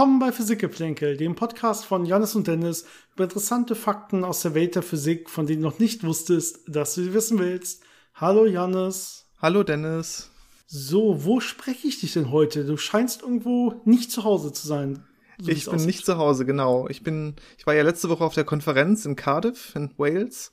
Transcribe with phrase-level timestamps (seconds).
[0.00, 4.74] Willkommen bei Physikgeplänkel, dem Podcast von Janis und Dennis über interessante Fakten aus der Welt
[4.74, 7.82] der Physik, von denen du noch nicht wusstest, dass du sie wissen willst.
[8.14, 9.26] Hallo Janis.
[9.42, 10.30] Hallo Dennis.
[10.66, 12.64] So, wo spreche ich dich denn heute?
[12.64, 15.04] Du scheinst irgendwo nicht zu Hause zu sein.
[15.38, 15.86] So ich bin aussieht.
[15.86, 16.88] nicht zu Hause, genau.
[16.88, 20.50] Ich bin, ich war ja letzte Woche auf der Konferenz in Cardiff in Wales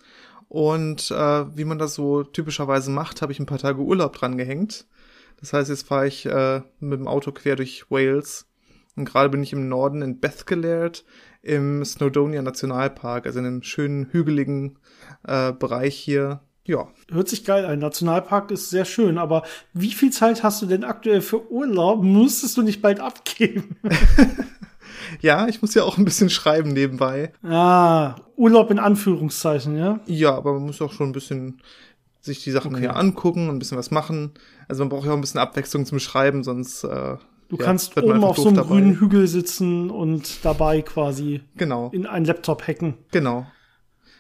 [0.50, 4.38] und äh, wie man das so typischerweise macht, habe ich ein paar Tage Urlaub dran
[4.38, 4.88] gehängt.
[5.40, 8.47] Das heißt, jetzt fahre ich äh, mit dem Auto quer durch Wales
[8.98, 11.06] und gerade bin ich im Norden in Bethgelert
[11.44, 14.80] im Snowdonia Nationalpark, also in einem schönen hügeligen
[15.26, 16.42] äh, Bereich hier.
[16.66, 16.90] Ja.
[17.10, 17.80] Hört sich geil ein.
[17.80, 19.44] Nationalpark ist sehr schön, aber
[19.74, 22.04] wie viel Zeit hast du denn aktuell für Urlaub?
[22.04, 23.78] Musstest du nicht bald abgeben?
[25.22, 27.32] ja, ich muss ja auch ein bisschen schreiben nebenbei.
[27.44, 30.02] Ah, Urlaub in Anführungszeichen, ja?
[30.08, 31.62] Ja, aber man muss auch schon ein bisschen
[32.20, 32.82] sich die Sachen okay.
[32.82, 34.32] hier angucken und ein bisschen was machen.
[34.68, 37.16] Also man braucht ja auch ein bisschen Abwechslung zum Schreiben, sonst äh,
[37.50, 38.68] Du ja, kannst oben auf so einem dabei.
[38.70, 41.90] grünen Hügel sitzen und dabei quasi genau.
[41.92, 42.96] in einen Laptop hacken.
[43.12, 43.40] Genau.
[43.40, 43.48] Ein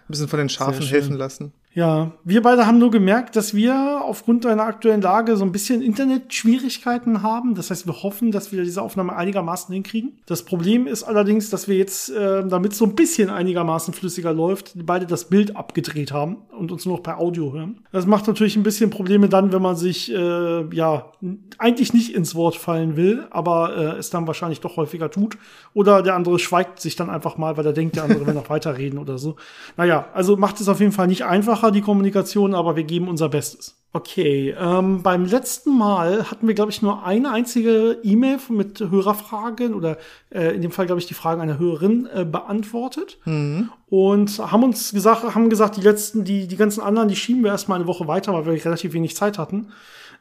[0.08, 1.54] bisschen von den Schafen helfen lassen.
[1.78, 5.84] Ja, wir beide haben nur gemerkt, dass wir aufgrund einer aktuellen Lage so ein bisschen
[5.84, 7.54] Internetschwierigkeiten haben.
[7.54, 10.18] Das heißt, wir hoffen, dass wir diese Aufnahme einigermaßen hinkriegen.
[10.26, 14.34] Das Problem ist allerdings, dass wir jetzt, äh, damit es so ein bisschen einigermaßen flüssiger
[14.34, 17.82] läuft, beide das Bild abgedreht haben und uns nur noch per Audio hören.
[17.92, 21.12] Das macht natürlich ein bisschen Probleme dann, wenn man sich äh, ja
[21.60, 25.38] eigentlich nicht ins Wort fallen will, aber äh, es dann wahrscheinlich doch häufiger tut.
[25.76, 28.50] Oder der andere schweigt sich dann einfach mal, weil er denkt, der andere will noch
[28.50, 29.36] weiterreden oder so.
[29.76, 33.08] Naja, also macht es auf jeden Fall nicht einfacher einfacher, die Kommunikation, aber wir geben
[33.08, 33.76] unser Bestes.
[33.94, 39.74] Okay, ähm, beim letzten Mal hatten wir, glaube ich, nur eine einzige E-Mail mit Hörerfragen
[39.74, 39.98] oder
[40.30, 43.18] äh, in dem Fall, glaube ich, die Fragen einer Hörerin äh, beantwortet.
[43.26, 43.70] Mhm.
[43.90, 47.52] Und haben uns gesagt, haben gesagt, die letzten, die, die ganzen anderen, die schieben wir
[47.52, 49.70] erstmal eine Woche weiter, weil wir relativ wenig Zeit hatten.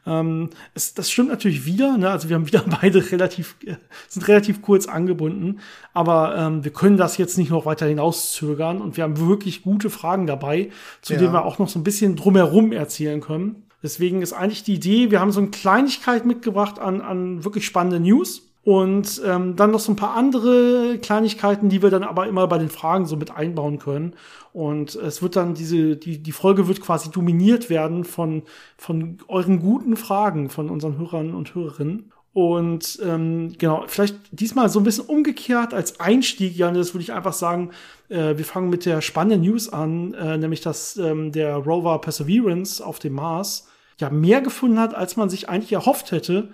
[0.07, 2.09] Ähm, es, das stimmt natürlich wieder, ne?
[2.09, 3.75] also wir haben wieder beide relativ, äh,
[4.07, 5.59] sind relativ kurz angebunden,
[5.93, 9.89] aber ähm, wir können das jetzt nicht noch weiter hinauszögern und wir haben wirklich gute
[9.89, 10.69] Fragen dabei,
[11.01, 11.19] zu ja.
[11.19, 13.63] denen wir auch noch so ein bisschen drumherum erzählen können.
[13.83, 17.99] Deswegen ist eigentlich die Idee, wir haben so eine Kleinigkeit mitgebracht an, an wirklich spannende
[17.99, 22.47] News und ähm, dann noch so ein paar andere Kleinigkeiten, die wir dann aber immer
[22.47, 24.13] bei den Fragen so mit einbauen können.
[24.51, 28.43] Und es wird dann diese, die, die Folge wird quasi dominiert werden von,
[28.77, 32.11] von euren guten Fragen von unseren Hörern und Hörerinnen.
[32.33, 37.13] Und ähm, genau, vielleicht diesmal so ein bisschen umgekehrt als Einstieg, Jan, das würde ich
[37.13, 37.69] einfach sagen,
[38.09, 42.85] äh, wir fangen mit der spannenden News an, äh, nämlich dass ähm, der Rover Perseverance
[42.85, 46.49] auf dem Mars ja mehr gefunden hat, als man sich eigentlich erhofft hätte.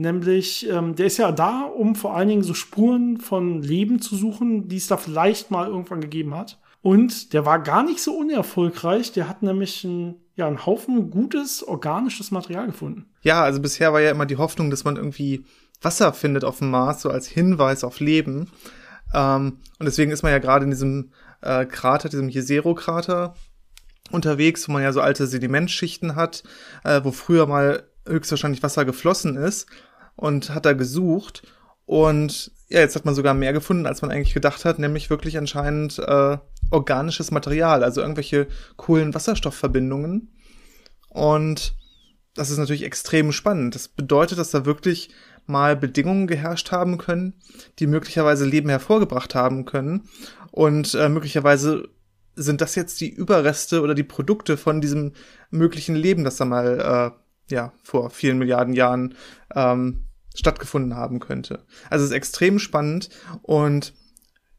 [0.00, 4.14] Nämlich, ähm, der ist ja da, um vor allen Dingen so Spuren von Leben zu
[4.14, 6.60] suchen, die es da vielleicht mal irgendwann gegeben hat.
[6.82, 9.10] Und der war gar nicht so unerfolgreich.
[9.10, 13.06] Der hat nämlich ein, ja, einen Haufen gutes organisches Material gefunden.
[13.22, 15.44] Ja, also bisher war ja immer die Hoffnung, dass man irgendwie
[15.82, 18.52] Wasser findet auf dem Mars, so als Hinweis auf Leben.
[19.12, 21.10] Ähm, und deswegen ist man ja gerade in diesem
[21.42, 23.34] äh, Krater, diesem Jezero-Krater
[24.12, 26.44] unterwegs, wo man ja so alte Sedimentschichten hat,
[26.84, 29.66] äh, wo früher mal höchstwahrscheinlich Wasser geflossen ist
[30.18, 31.42] und hat da gesucht.
[31.86, 35.38] Und ja, jetzt hat man sogar mehr gefunden, als man eigentlich gedacht hat, nämlich wirklich
[35.38, 36.36] anscheinend äh,
[36.70, 40.34] organisches Material, also irgendwelche coolen Wasserstoffverbindungen.
[41.08, 41.74] Und
[42.34, 43.74] das ist natürlich extrem spannend.
[43.74, 45.10] Das bedeutet, dass da wirklich
[45.46, 47.34] mal Bedingungen geherrscht haben können,
[47.78, 50.08] die möglicherweise Leben hervorgebracht haben können.
[50.50, 51.88] Und äh, möglicherweise
[52.34, 55.12] sind das jetzt die Überreste oder die Produkte von diesem
[55.50, 57.14] möglichen Leben, das da mal
[57.48, 59.14] äh, ja vor vielen Milliarden Jahren
[59.54, 60.07] ähm,
[60.38, 61.64] stattgefunden haben könnte.
[61.90, 63.10] Also es ist extrem spannend
[63.42, 63.92] und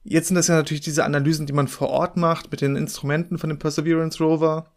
[0.03, 3.37] jetzt sind das ja natürlich diese Analysen, die man vor Ort macht mit den Instrumenten
[3.37, 4.71] von dem Perseverance Rover.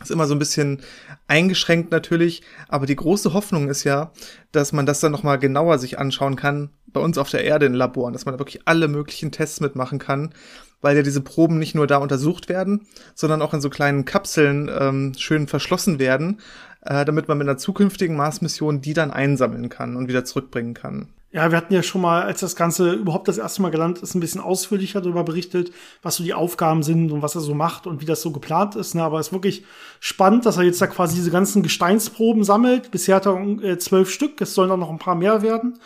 [0.00, 0.82] ist immer so ein bisschen
[1.28, 4.12] eingeschränkt natürlich, aber die große Hoffnung ist ja,
[4.50, 7.66] dass man das dann noch mal genauer sich anschauen kann bei uns auf der Erde
[7.66, 10.34] in Laboren, dass man da wirklich alle möglichen Tests mitmachen kann,
[10.80, 14.68] weil ja diese Proben nicht nur da untersucht werden, sondern auch in so kleinen Kapseln
[14.76, 16.40] ähm, schön verschlossen werden,
[16.82, 21.08] äh, damit man mit einer zukünftigen Mars-Mission die dann einsammeln kann und wieder zurückbringen kann.
[21.34, 24.14] Ja, wir hatten ja schon mal, als das Ganze überhaupt das erste Mal gelandet ist,
[24.14, 27.86] ein bisschen ausführlicher darüber berichtet, was so die Aufgaben sind und was er so macht
[27.86, 28.94] und wie das so geplant ist.
[28.94, 29.02] Ne?
[29.02, 29.64] Aber es ist wirklich
[29.98, 32.90] spannend, dass er jetzt da quasi diese ganzen Gesteinsproben sammelt.
[32.90, 35.78] Bisher hat er äh, zwölf Stück, es sollen auch noch ein paar mehr werden.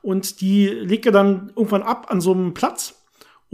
[0.00, 2.94] Und die legt er dann irgendwann ab an so einem Platz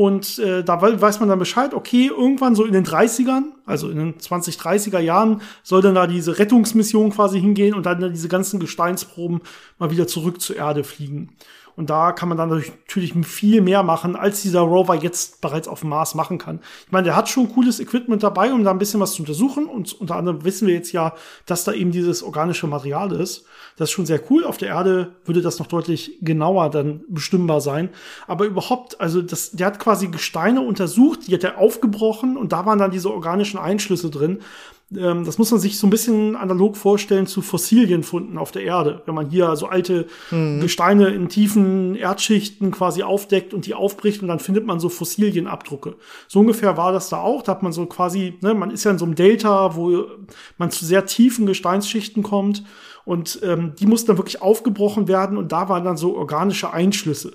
[0.00, 3.98] und äh, da weiß man dann Bescheid, okay, irgendwann so in den 30ern, also in
[3.98, 8.60] den 20, 30er Jahren, soll dann da diese Rettungsmission quasi hingehen und dann diese ganzen
[8.60, 9.42] Gesteinsproben
[9.78, 11.36] mal wieder zurück zur Erde fliegen.
[11.76, 15.80] Und da kann man dann natürlich viel mehr machen, als dieser Rover jetzt bereits auf
[15.80, 16.60] dem Mars machen kann.
[16.86, 19.66] Ich meine, der hat schon cooles Equipment dabei, um da ein bisschen was zu untersuchen.
[19.66, 21.14] Und unter anderem wissen wir jetzt ja,
[21.46, 23.44] dass da eben dieses organische Material ist.
[23.76, 24.44] Das ist schon sehr cool.
[24.44, 27.90] Auf der Erde würde das noch deutlich genauer dann bestimmbar sein.
[28.26, 32.66] Aber überhaupt, also das, der hat quasi Gesteine untersucht, die hat er aufgebrochen und da
[32.66, 34.40] waren dann diese organischen Einschlüsse drin
[34.96, 39.02] ähm, das muss man sich so ein bisschen analog vorstellen zu Fossilienfunden auf der Erde.
[39.06, 40.60] Wenn man hier so alte mhm.
[40.60, 45.96] Gesteine in tiefen Erdschichten quasi aufdeckt und die aufbricht und dann findet man so Fossilienabdrucke.
[46.26, 47.42] So ungefähr war das da auch.
[47.42, 50.06] Da hat man so quasi, ne, man ist ja in so einem Delta, wo
[50.58, 52.64] man zu sehr tiefen Gesteinsschichten kommt
[53.04, 57.32] und ähm, die mussten dann wirklich aufgebrochen werden und da waren dann so organische Einschlüsse.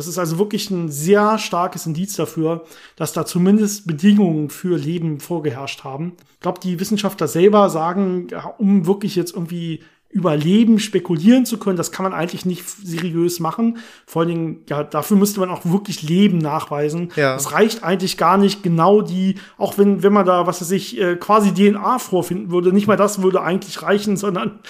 [0.00, 2.64] Das ist also wirklich ein sehr starkes Indiz dafür,
[2.96, 6.16] dass da zumindest Bedingungen für Leben vorgeherrscht haben.
[6.32, 11.58] Ich glaube, die Wissenschaftler selber sagen, ja, um wirklich jetzt irgendwie über Leben spekulieren zu
[11.58, 13.76] können, das kann man eigentlich nicht seriös machen.
[14.06, 17.12] Vor allen Dingen, ja, dafür müsste man auch wirklich Leben nachweisen.
[17.16, 17.36] Ja.
[17.36, 20.98] Es reicht eigentlich gar nicht genau die, auch wenn, wenn man da, was weiß ich,
[20.98, 24.60] äh, quasi DNA vorfinden würde, nicht mal das würde eigentlich reichen, sondern,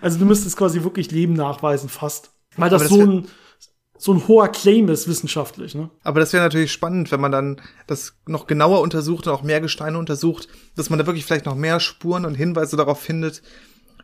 [0.00, 2.30] also du müsstest quasi wirklich Leben nachweisen, fast.
[2.56, 3.26] Weil das, das so ein,
[4.04, 5.74] so ein hoher Claim ist wissenschaftlich.
[5.74, 5.88] Ne?
[6.02, 9.62] Aber das wäre natürlich spannend, wenn man dann das noch genauer untersucht und auch mehr
[9.62, 10.46] Gesteine untersucht,
[10.76, 13.40] dass man da wirklich vielleicht noch mehr Spuren und Hinweise darauf findet,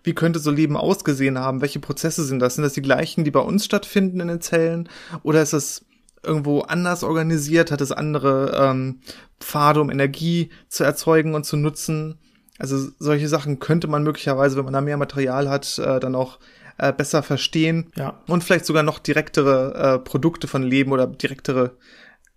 [0.02, 2.54] wie könnte so Leben ausgesehen haben, welche Prozesse sind das?
[2.54, 4.88] Sind das die gleichen, die bei uns stattfinden in den Zellen?
[5.22, 5.84] Oder ist es
[6.22, 7.70] irgendwo anders organisiert?
[7.70, 9.00] Hat es andere ähm,
[9.38, 12.16] Pfade, um Energie zu erzeugen und zu nutzen?
[12.58, 16.38] Also solche Sachen könnte man möglicherweise, wenn man da mehr Material hat, äh, dann auch
[16.80, 18.22] äh, besser verstehen ja.
[18.26, 21.76] und vielleicht sogar noch direktere äh, Produkte von Leben oder direktere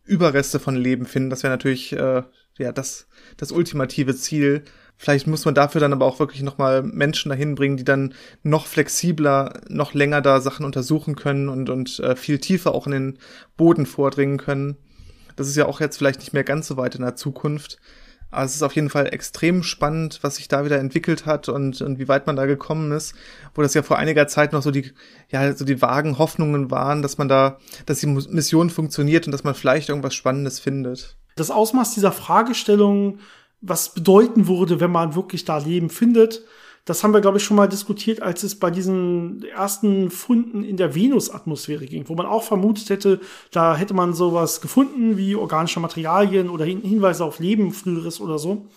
[0.03, 1.29] Überreste von Leben finden.
[1.29, 2.23] Das wäre natürlich äh,
[2.57, 3.07] ja das
[3.37, 4.63] das ultimative Ziel.
[4.97, 8.13] Vielleicht muss man dafür dann aber auch wirklich noch mal Menschen dahin bringen, die dann
[8.43, 12.91] noch flexibler, noch länger da Sachen untersuchen können und und äh, viel tiefer auch in
[12.91, 13.19] den
[13.55, 14.77] Boden vordringen können.
[15.37, 17.79] Das ist ja auch jetzt vielleicht nicht mehr ganz so weit in der Zukunft.
[18.33, 21.81] Aber es ist auf jeden Fall extrem spannend, was sich da wieder entwickelt hat und,
[21.81, 23.13] und wie weit man da gekommen ist,
[23.53, 24.91] wo das ja vor einiger Zeit noch so die,
[25.29, 29.43] ja, so die vagen Hoffnungen waren, dass man da, dass die Mission funktioniert und dass
[29.43, 31.15] man vielleicht irgendwas Spannendes findet.
[31.35, 33.19] Das Ausmaß dieser Fragestellung,
[33.61, 36.41] was bedeuten würde, wenn man wirklich da Leben findet,
[36.85, 40.75] das haben wir, glaube ich, schon mal diskutiert, als es bei diesen ersten Funden in
[40.75, 43.21] der Venus-Atmosphäre ging, wo man auch vermutet hätte,
[43.51, 48.67] da hätte man sowas gefunden wie organische Materialien oder Hinweise auf Leben früheres oder so.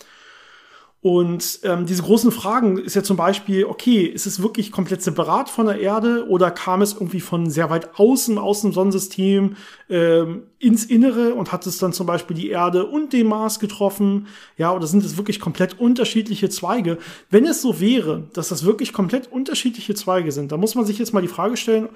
[0.99, 5.47] Und ähm, diese großen Fragen ist ja zum Beispiel, okay, ist es wirklich komplett separat
[5.47, 9.55] von der Erde oder kam es irgendwie von sehr weit außen, aus dem Sonnensystem
[9.91, 14.25] ähm, ins Innere und hat es dann zum Beispiel die Erde und den Mars getroffen?
[14.57, 16.97] Ja, oder sind es wirklich komplett unterschiedliche Zweige?
[17.29, 20.97] Wenn es so wäre, dass das wirklich komplett unterschiedliche Zweige sind, dann muss man sich
[20.97, 21.89] jetzt mal die Frage stellen,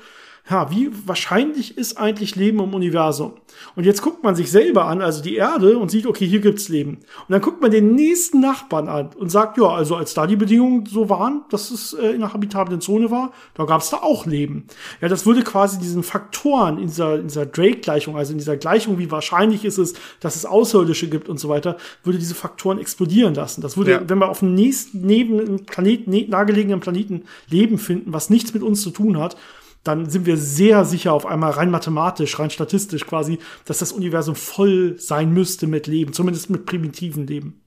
[0.50, 3.34] ja, wie wahrscheinlich ist eigentlich Leben im Universum?
[3.76, 6.68] Und jetzt guckt man sich selber an, also die Erde, und sieht, okay, hier gibt's
[6.68, 6.96] Leben.
[6.96, 10.36] Und dann guckt man den nächsten Nachbarn an und sagt, ja, also als da die
[10.36, 14.26] Bedingungen so waren, dass es äh, in einer habitablen Zone war, da gab's da auch
[14.26, 14.66] Leben.
[15.00, 18.98] Ja, das würde quasi diesen Faktoren in dieser, in dieser Drake-Gleichung, also in dieser Gleichung,
[18.98, 23.36] wie wahrscheinlich ist es, dass es Außerirdische gibt und so weiter, würde diese Faktoren explodieren
[23.36, 23.62] lassen.
[23.62, 24.02] Das würde, ja.
[24.08, 28.82] wenn wir auf dem nächsten, neben Planeten, nahegelegenen Planeten Leben finden, was nichts mit uns
[28.82, 29.38] zu tun hat,
[29.84, 34.36] dann sind wir sehr sicher auf einmal rein mathematisch, rein statistisch quasi, dass das Universum
[34.36, 37.62] voll sein müsste mit Leben, zumindest mit primitiven Leben.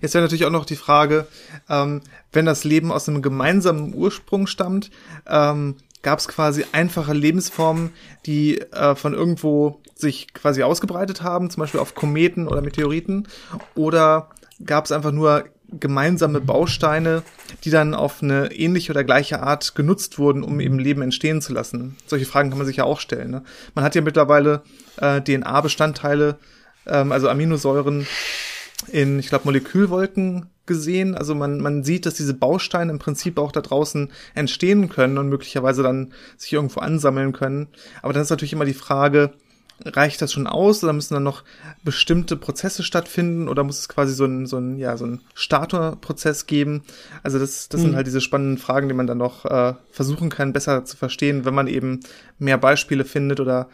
[0.00, 1.26] Jetzt wäre natürlich auch noch die Frage,
[1.68, 2.00] ähm,
[2.32, 4.90] wenn das Leben aus einem gemeinsamen Ursprung stammt,
[5.26, 7.90] ähm, gab es quasi einfache Lebensformen,
[8.26, 13.28] die äh, von irgendwo sich quasi ausgebreitet haben, zum Beispiel auf Kometen oder Meteoriten,
[13.74, 14.30] oder
[14.64, 17.22] gab es einfach nur gemeinsame Bausteine,
[17.64, 21.52] die dann auf eine ähnliche oder gleiche Art genutzt wurden, um eben Leben entstehen zu
[21.52, 21.96] lassen.
[22.06, 23.30] Solche Fragen kann man sich ja auch stellen.
[23.30, 23.42] Ne?
[23.74, 24.62] Man hat ja mittlerweile
[24.98, 26.36] äh, DNA-Bestandteile,
[26.86, 28.06] ähm, also Aminosäuren
[28.92, 31.14] in, ich glaube, Molekülwolken gesehen.
[31.14, 35.28] Also man, man sieht, dass diese Bausteine im Prinzip auch da draußen entstehen können und
[35.28, 37.68] möglicherweise dann sich irgendwo ansammeln können.
[38.02, 39.32] Aber dann ist natürlich immer die Frage,
[39.84, 41.44] reicht das schon aus oder müssen dann noch
[41.84, 46.46] bestimmte Prozesse stattfinden oder muss es quasi so ein, so ein, ja, so ein Starterprozess
[46.46, 46.82] geben?
[47.22, 47.84] Also das, das mhm.
[47.84, 51.44] sind halt diese spannenden Fragen, die man dann noch äh, versuchen kann, besser zu verstehen,
[51.44, 52.00] wenn man eben
[52.38, 53.68] mehr Beispiele findet oder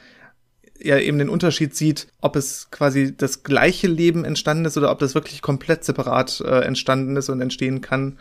[0.80, 4.98] ja eben den Unterschied sieht, ob es quasi das gleiche Leben entstanden ist oder ob
[4.98, 8.18] das wirklich komplett separat äh, entstanden ist und entstehen kann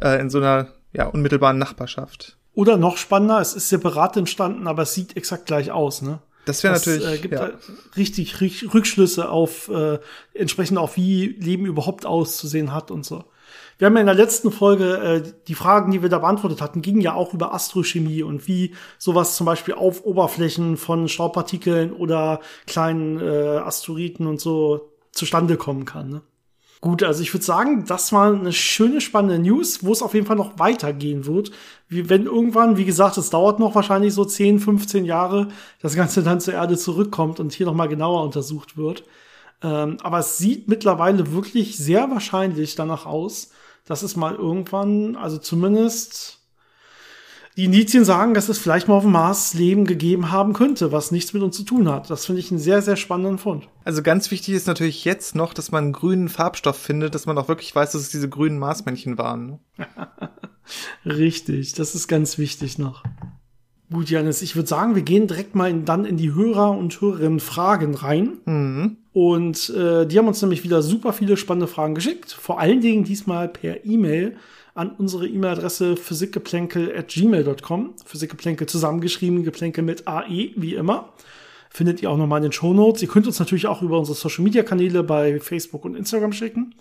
[0.00, 2.36] äh, in so einer ja, unmittelbaren Nachbarschaft.
[2.54, 6.20] Oder noch spannender, es ist separat entstanden, aber es sieht exakt gleich aus, ne?
[6.44, 7.06] Das wäre natürlich.
[7.06, 7.50] Äh, gibt ja.
[7.96, 9.98] richtig, richtig Rückschlüsse auf äh,
[10.34, 13.24] entsprechend auf wie Leben überhaupt auszusehen hat und so.
[13.78, 16.82] Wir haben ja in der letzten Folge äh, die Fragen, die wir da beantwortet hatten,
[16.82, 22.40] gingen ja auch über Astrochemie und wie sowas zum Beispiel auf Oberflächen von Staubpartikeln oder
[22.66, 26.08] kleinen äh, Asteroiden und so zustande kommen kann.
[26.08, 26.22] Ne?
[26.84, 30.26] Gut, also ich würde sagen, das war eine schöne, spannende News, wo es auf jeden
[30.26, 31.50] Fall noch weitergehen wird.
[31.88, 35.48] Wie, wenn irgendwann, wie gesagt, es dauert noch wahrscheinlich so 10, 15 Jahre,
[35.80, 39.02] das Ganze dann zur Erde zurückkommt und hier noch mal genauer untersucht wird.
[39.62, 43.52] Ähm, aber es sieht mittlerweile wirklich sehr wahrscheinlich danach aus,
[43.86, 46.43] dass es mal irgendwann, also zumindest
[47.56, 51.12] die Indizien sagen, dass es vielleicht mal auf dem Mars Leben gegeben haben könnte, was
[51.12, 52.10] nichts mit uns zu tun hat.
[52.10, 53.68] Das finde ich einen sehr, sehr spannenden Fund.
[53.84, 57.38] Also ganz wichtig ist natürlich jetzt noch, dass man einen grünen Farbstoff findet, dass man
[57.38, 59.46] auch wirklich weiß, dass es diese grünen Marsmännchen waren.
[59.46, 59.58] Ne?
[61.04, 63.04] Richtig, das ist ganz wichtig noch.
[63.92, 67.00] Gut, Janis, ich würde sagen, wir gehen direkt mal in, dann in die Hörer- und
[67.00, 68.38] Hörerinnen-Fragen rein.
[68.46, 68.96] Mhm.
[69.14, 72.32] Und äh, die haben uns nämlich wieder super viele spannende Fragen geschickt.
[72.32, 74.36] Vor allen Dingen diesmal per E-Mail
[74.74, 77.94] an unsere E-Mail-Adresse physikgeplänkel.gmail.com.
[78.04, 81.12] Physikgeplänkel zusammengeschrieben, Geplänkel mit AE, wie immer.
[81.70, 83.02] Findet ihr auch nochmal in den Shownotes.
[83.02, 86.74] Ihr könnt uns natürlich auch über unsere Social-Media-Kanäle bei Facebook und Instagram schicken.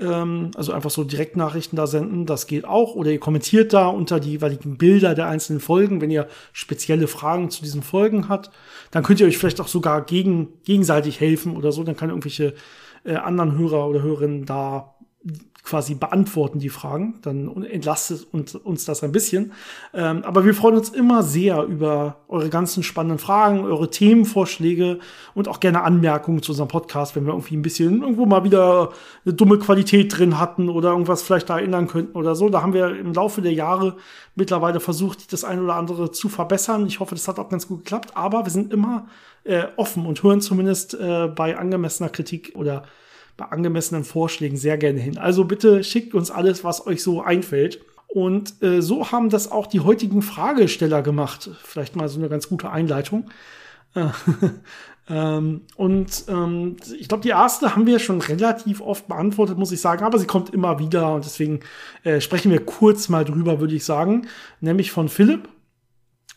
[0.00, 2.94] Ähm, also einfach so Direktnachrichten da senden, das geht auch.
[2.94, 7.50] Oder ihr kommentiert da unter die jeweiligen Bilder der einzelnen Folgen, wenn ihr spezielle Fragen
[7.50, 8.50] zu diesen Folgen habt.
[8.90, 11.82] Dann könnt ihr euch vielleicht auch sogar gegen, gegenseitig helfen oder so.
[11.82, 12.54] Dann kann irgendwelche
[13.04, 14.94] äh, anderen Hörer oder Hörerinnen da
[15.64, 17.18] quasi beantworten die Fragen.
[17.22, 19.52] Dann entlastet uns das ein bisschen.
[19.92, 24.98] Ähm, aber wir freuen uns immer sehr über eure ganzen spannenden Fragen, eure Themenvorschläge
[25.34, 28.90] und auch gerne Anmerkungen zu unserem Podcast, wenn wir irgendwie ein bisschen irgendwo mal wieder
[29.24, 32.48] eine dumme Qualität drin hatten oder irgendwas vielleicht da erinnern könnten oder so.
[32.48, 33.96] Da haben wir im Laufe der Jahre
[34.34, 36.86] mittlerweile versucht, das eine oder andere zu verbessern.
[36.86, 38.12] Ich hoffe, das hat auch ganz gut geklappt.
[38.14, 39.06] Aber wir sind immer
[39.44, 42.84] äh, offen und hören zumindest äh, bei angemessener Kritik oder
[43.38, 45.16] bei angemessenen Vorschlägen sehr gerne hin.
[45.16, 47.80] Also bitte schickt uns alles, was euch so einfällt.
[48.08, 51.48] Und äh, so haben das auch die heutigen Fragesteller gemacht.
[51.62, 53.30] Vielleicht mal so eine ganz gute Einleitung.
[55.08, 59.80] ähm, und ähm, ich glaube, die erste haben wir schon relativ oft beantwortet, muss ich
[59.80, 61.60] sagen, aber sie kommt immer wieder und deswegen
[62.02, 64.26] äh, sprechen wir kurz mal drüber, würde ich sagen.
[64.60, 65.48] Nämlich von Philipp.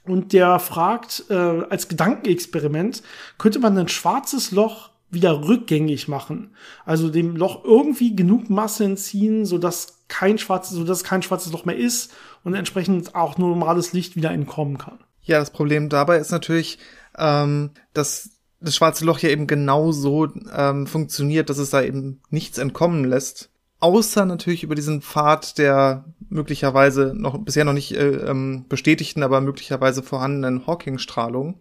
[0.03, 3.01] Und der fragt, äh, als Gedankenexperiment,
[3.37, 6.55] könnte man ein schwarzes Loch wieder rückgängig machen.
[6.85, 11.77] Also dem Loch irgendwie genug Masse entziehen, sodass kein schwarzes, sodass kein schwarzes Loch mehr
[11.77, 12.11] ist
[12.43, 14.99] und entsprechend auch normales Licht wieder entkommen kann.
[15.21, 16.79] Ja, das Problem dabei ist natürlich,
[17.17, 22.21] ähm, dass das schwarze Loch ja eben genau so ähm, funktioniert, dass es da eben
[22.29, 23.49] nichts entkommen lässt.
[23.79, 29.41] Außer natürlich über diesen Pfad der möglicherweise noch bisher noch nicht äh, ähm, bestätigten, aber
[29.41, 31.59] möglicherweise vorhandenen Hawking-Strahlung.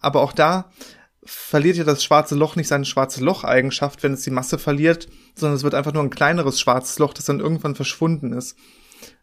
[0.00, 0.70] Aber auch da
[1.22, 5.56] verliert ja das schwarze Loch nicht seine schwarze Loch-Eigenschaft, wenn es die Masse verliert, sondern
[5.56, 8.56] es wird einfach nur ein kleineres schwarzes Loch, das dann irgendwann verschwunden ist.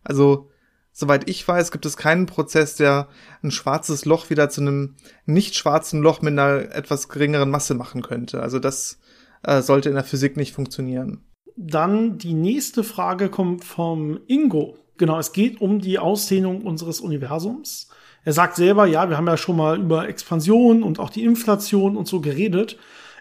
[0.04, 0.50] Also,
[0.92, 3.08] soweit ich weiß, gibt es keinen Prozess, der
[3.42, 8.02] ein schwarzes Loch wieder zu einem nicht schwarzen Loch mit einer etwas geringeren Masse machen
[8.02, 8.42] könnte.
[8.42, 9.00] Also das
[9.44, 11.24] äh, sollte in der Physik nicht funktionieren.
[11.56, 14.78] Dann die nächste Frage kommt vom Ingo.
[14.98, 17.90] Genau, es geht um die Ausdehnung unseres Universums.
[18.28, 21.96] Er sagt selber, ja, wir haben ja schon mal über Expansion und auch die Inflation
[21.96, 22.76] und so geredet.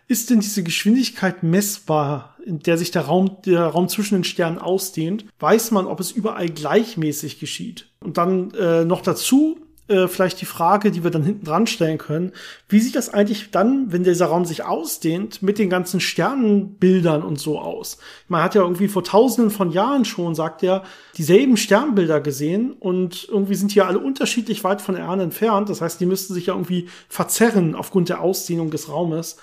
[0.08, 4.58] Ist denn diese Geschwindigkeit messbar, in der sich der Raum, der Raum zwischen den Sternen
[4.58, 5.24] ausdehnt?
[5.38, 7.86] Weiß man, ob es überall gleichmäßig geschieht?
[8.00, 11.98] Und dann äh, noch dazu, äh, vielleicht die Frage, die wir dann hinten dran stellen
[11.98, 12.32] können.
[12.68, 17.38] Wie sieht das eigentlich dann, wenn dieser Raum sich ausdehnt, mit den ganzen Sternenbildern und
[17.38, 17.98] so aus?
[18.28, 20.82] Man hat ja irgendwie vor tausenden von Jahren schon, sagt er,
[21.16, 25.68] dieselben Sternbilder gesehen und irgendwie sind die ja alle unterschiedlich weit von der Erde entfernt.
[25.68, 29.36] Das heißt, die müssten sich ja irgendwie verzerren aufgrund der Ausdehnung des Raumes.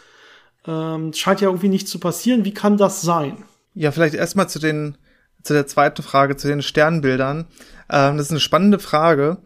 [0.68, 2.46] Ähm, scheint ja irgendwie nicht zu passieren.
[2.46, 3.44] Wie kann das sein?
[3.76, 4.98] Ja, vielleicht erstmal zu den
[5.44, 7.46] zu der zweiten Frage, zu den Sternbildern.
[7.90, 9.38] Ähm, das ist eine spannende Frage,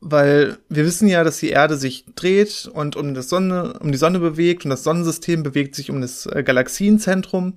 [0.00, 3.98] weil wir wissen ja, dass die Erde sich dreht und um das Sonne, um die
[3.98, 7.54] Sonne bewegt und das Sonnensystem bewegt sich um das äh, Galaxienzentrum.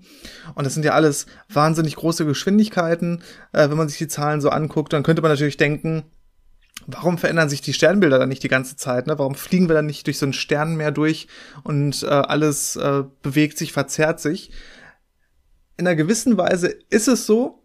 [0.55, 3.21] Und das sind ja alles wahnsinnig große Geschwindigkeiten.
[3.53, 6.03] Äh, wenn man sich die Zahlen so anguckt, dann könnte man natürlich denken,
[6.87, 9.07] warum verändern sich die Sternbilder dann nicht die ganze Zeit?
[9.07, 9.19] Ne?
[9.19, 11.27] Warum fliegen wir dann nicht durch so ein Sternenmeer durch
[11.63, 14.51] und äh, alles äh, bewegt sich, verzerrt sich?
[15.77, 17.60] In einer gewissen Weise ist es so,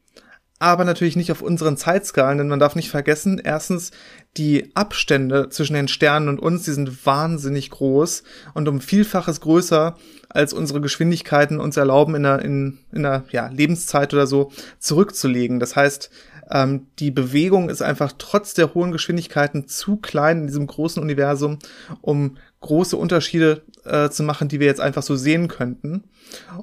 [0.59, 3.91] aber natürlich nicht auf unseren Zeitskalen, denn man darf nicht vergessen, erstens,
[4.37, 8.23] die Abstände zwischen den Sternen und uns, die sind wahnsinnig groß
[8.55, 9.97] und um Vielfaches größer,
[10.29, 15.61] als unsere Geschwindigkeiten uns erlauben, in einer, in, in einer ja, Lebenszeit oder so zurückzulegen.
[15.61, 16.11] Das heißt,
[16.51, 21.59] ähm, die Bewegung ist einfach trotz der hohen Geschwindigkeiten zu klein in diesem großen Universum,
[22.01, 26.05] um große Unterschiede äh, zu machen, die wir jetzt einfach so sehen könnten.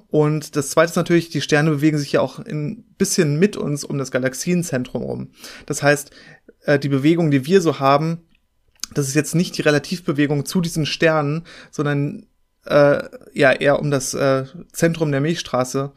[0.10, 3.84] Und das zweite ist natürlich, die Sterne bewegen sich ja auch ein bisschen mit uns
[3.84, 5.32] um das Galaxienzentrum rum.
[5.66, 6.12] Das heißt,
[6.62, 8.22] äh, die Bewegung, die wir so haben,
[8.94, 12.28] das ist jetzt nicht die Relativbewegung zu diesen Sternen, sondern
[12.66, 15.92] äh, ja eher um das äh, Zentrum der Milchstraße.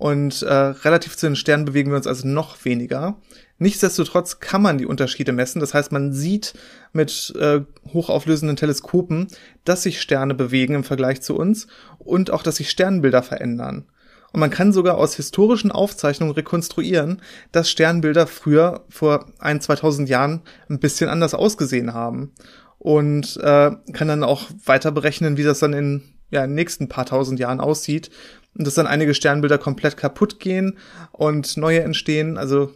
[0.00, 3.18] Und äh, relativ zu den Sternen bewegen wir uns also noch weniger.
[3.58, 5.60] Nichtsdestotrotz kann man die Unterschiede messen.
[5.60, 6.54] Das heißt, man sieht
[6.94, 7.60] mit äh,
[7.92, 9.28] hochauflösenden Teleskopen,
[9.66, 11.66] dass sich Sterne bewegen im Vergleich zu uns
[11.98, 13.84] und auch, dass sich Sternbilder verändern.
[14.32, 17.20] Und man kann sogar aus historischen Aufzeichnungen rekonstruieren,
[17.52, 20.40] dass Sternbilder früher vor ein, 2000 Jahren
[20.70, 22.32] ein bisschen anders ausgesehen haben.
[22.78, 26.88] Und äh, kann dann auch weiter berechnen, wie das dann in ja, in den nächsten
[26.88, 28.10] paar tausend Jahren aussieht.
[28.56, 30.78] Und dass dann einige Sternbilder komplett kaputt gehen
[31.12, 32.36] und neue entstehen.
[32.36, 32.72] Also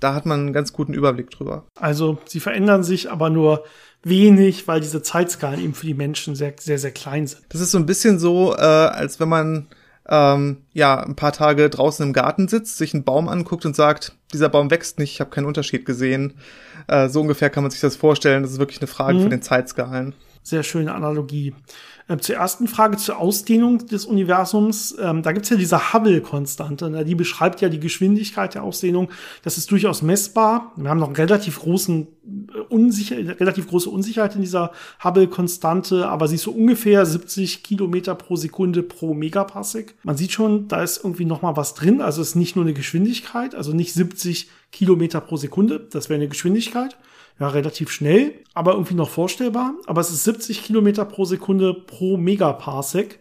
[0.00, 1.66] da hat man einen ganz guten Überblick drüber.
[1.74, 3.64] Also sie verändern sich aber nur
[4.02, 7.42] wenig, weil diese Zeitskalen eben für die Menschen sehr, sehr, sehr klein sind.
[7.48, 9.66] Das ist so ein bisschen so, äh, als wenn man
[10.08, 14.16] ähm, ja ein paar Tage draußen im Garten sitzt, sich einen Baum anguckt und sagt,
[14.32, 16.34] dieser Baum wächst nicht, ich habe keinen Unterschied gesehen.
[16.86, 18.42] Äh, so ungefähr kann man sich das vorstellen.
[18.42, 19.22] Das ist wirklich eine Frage mhm.
[19.22, 20.14] von den Zeitskalen.
[20.42, 21.54] Sehr schöne Analogie.
[22.08, 24.96] Äh, zur ersten Frage zur Ausdehnung des Universums.
[24.98, 26.88] Ähm, da gibt's ja diese Hubble-Konstante.
[26.88, 27.04] Ne?
[27.04, 29.10] Die beschreibt ja die Geschwindigkeit der Ausdehnung.
[29.42, 30.72] Das ist durchaus messbar.
[30.76, 34.72] Wir haben noch einen relativ großen äh, unsicher, relativ große Unsicherheit in dieser
[35.04, 39.94] Hubble-Konstante, aber sie ist so ungefähr 70 Kilometer pro Sekunde pro Megaparsec.
[40.02, 42.00] Man sieht schon, da ist irgendwie noch mal was drin.
[42.00, 45.86] Also es ist nicht nur eine Geschwindigkeit, also nicht 70 Kilometer pro Sekunde.
[45.92, 46.96] Das wäre eine Geschwindigkeit
[47.40, 49.74] ja, relativ schnell, aber irgendwie noch vorstellbar.
[49.86, 53.20] Aber es ist 70 Kilometer pro Sekunde pro Megaparsec.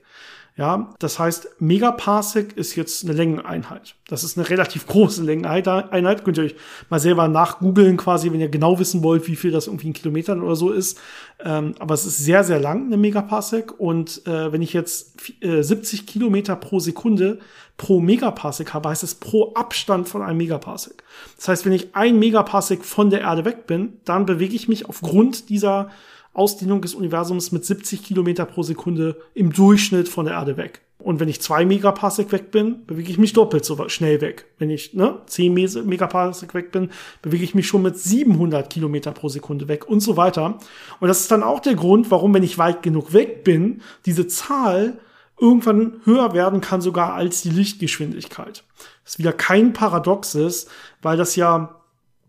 [0.57, 3.93] Ja, das heißt, Megaparsec ist jetzt eine Längeneinheit.
[4.07, 6.25] Das ist eine relativ große Längeneinheit.
[6.25, 6.55] Könnt ihr euch
[6.89, 10.41] mal selber nachgoogeln quasi, wenn ihr genau wissen wollt, wie viel das irgendwie in Kilometern
[10.41, 10.99] oder so ist.
[11.45, 13.79] Ähm, aber es ist sehr, sehr lang, eine Megaparsec.
[13.79, 17.37] Und äh, wenn ich jetzt äh, 70 Kilometer pro Sekunde
[17.77, 21.03] pro Megaparsec habe, heißt es pro Abstand von einem Megaparsec.
[21.37, 24.89] Das heißt, wenn ich ein Megaparsec von der Erde weg bin, dann bewege ich mich
[24.89, 25.89] aufgrund dieser
[26.33, 30.81] Ausdehnung des Universums mit 70 Kilometer pro Sekunde im Durchschnitt von der Erde weg.
[30.99, 34.45] Und wenn ich zwei Megaparsec weg bin, bewege ich mich doppelt so schnell weg.
[34.57, 36.89] Wenn ich ne, 10 Megaparsec weg bin,
[37.21, 40.57] bewege ich mich schon mit 700 Kilometer pro Sekunde weg und so weiter.
[40.99, 44.27] Und das ist dann auch der Grund, warum, wenn ich weit genug weg bin, diese
[44.27, 44.99] Zahl
[45.39, 48.63] irgendwann höher werden kann sogar als die Lichtgeschwindigkeit.
[49.03, 50.67] Das ist wieder kein Paradoxes,
[51.01, 51.77] weil das ja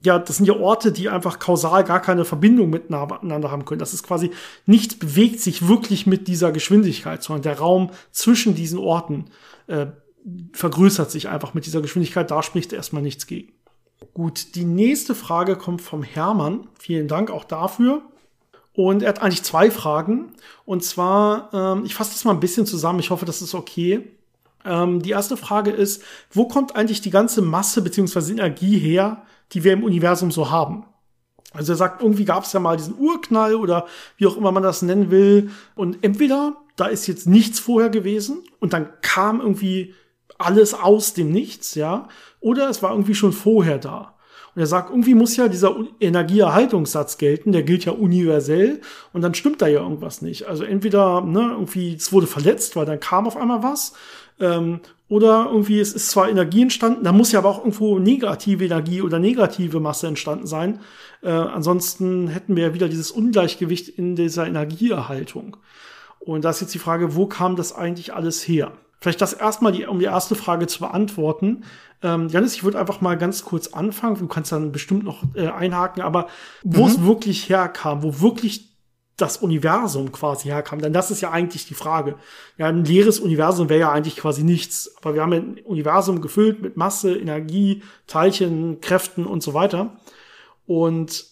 [0.04, 3.80] ja, das sind ja Orte, die einfach kausal gar keine Verbindung miteinander haben können.
[3.80, 4.30] Das ist quasi,
[4.64, 9.26] nichts bewegt sich wirklich mit dieser Geschwindigkeit, sondern der Raum zwischen diesen Orten
[9.66, 9.86] äh,
[10.52, 12.30] vergrößert sich einfach mit dieser Geschwindigkeit.
[12.30, 13.52] Da spricht erstmal nichts gegen.
[14.14, 16.68] Gut, die nächste Frage kommt vom Hermann.
[16.78, 18.02] Vielen Dank auch dafür.
[18.78, 20.34] Und er hat eigentlich zwei Fragen.
[20.64, 23.00] Und zwar, ähm, ich fasse das mal ein bisschen zusammen.
[23.00, 24.08] Ich hoffe, das ist okay.
[24.64, 29.64] Ähm, die erste Frage ist, wo kommt eigentlich die ganze Masse beziehungsweise Energie her, die
[29.64, 30.86] wir im Universum so haben.
[31.52, 34.62] Also er sagt, irgendwie gab es ja mal diesen Urknall oder wie auch immer man
[34.62, 35.50] das nennen will.
[35.74, 39.92] Und entweder da ist jetzt nichts vorher gewesen und dann kam irgendwie
[40.38, 42.06] alles aus dem Nichts, ja,
[42.38, 44.17] oder es war irgendwie schon vorher da.
[44.58, 48.80] Und er sagt, irgendwie muss ja dieser Energieerhaltungssatz gelten, der gilt ja universell
[49.12, 50.48] und dann stimmt da ja irgendwas nicht.
[50.48, 53.92] Also entweder, ne, irgendwie, es wurde verletzt, weil dann kam auf einmal was,
[54.40, 58.64] ähm, oder irgendwie, es ist zwar Energie entstanden, da muss ja aber auch irgendwo negative
[58.64, 60.80] Energie oder negative Masse entstanden sein.
[61.22, 65.56] Äh, ansonsten hätten wir ja wieder dieses Ungleichgewicht in dieser Energieerhaltung.
[66.18, 68.72] Und da ist jetzt die Frage, wo kam das eigentlich alles her?
[69.00, 71.64] Vielleicht das erstmal, die, um die erste Frage zu beantworten.
[72.02, 74.18] Ähm, Janis, ich würde einfach mal ganz kurz anfangen.
[74.18, 76.28] Du kannst dann bestimmt noch äh, einhaken, aber
[76.64, 76.88] wo mhm.
[76.88, 78.68] es wirklich herkam, wo wirklich
[79.16, 80.80] das Universum quasi herkam.
[80.80, 82.16] Denn das ist ja eigentlich die Frage.
[82.56, 84.96] Ja, ein leeres Universum wäre ja eigentlich quasi nichts.
[85.00, 89.96] Aber wir haben ein Universum gefüllt mit Masse, Energie, Teilchen, Kräften und so weiter.
[90.66, 91.26] Und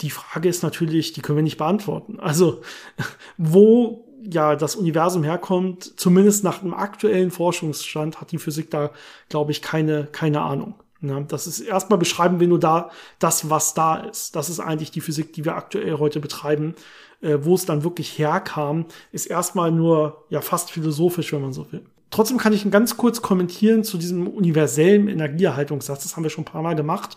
[0.00, 2.18] die Frage ist natürlich, die können wir nicht beantworten.
[2.18, 2.62] Also,
[3.36, 8.90] wo ja das Universum herkommt, zumindest nach einem aktuellen Forschungsstand, hat die Physik da,
[9.28, 10.74] glaube ich, keine, keine Ahnung.
[11.02, 14.36] Ja, das ist erstmal beschreiben wir nur da das, was da ist.
[14.36, 16.74] Das ist eigentlich die Physik, die wir aktuell heute betreiben
[17.22, 21.70] äh, wo es dann wirklich herkam, ist erstmal nur ja fast philosophisch, wenn man so
[21.72, 21.82] will.
[22.10, 26.02] Trotzdem kann ich ganz kurz kommentieren zu diesem universellen Energieerhaltungssatz.
[26.02, 27.16] Das haben wir schon ein paar Mal gemacht.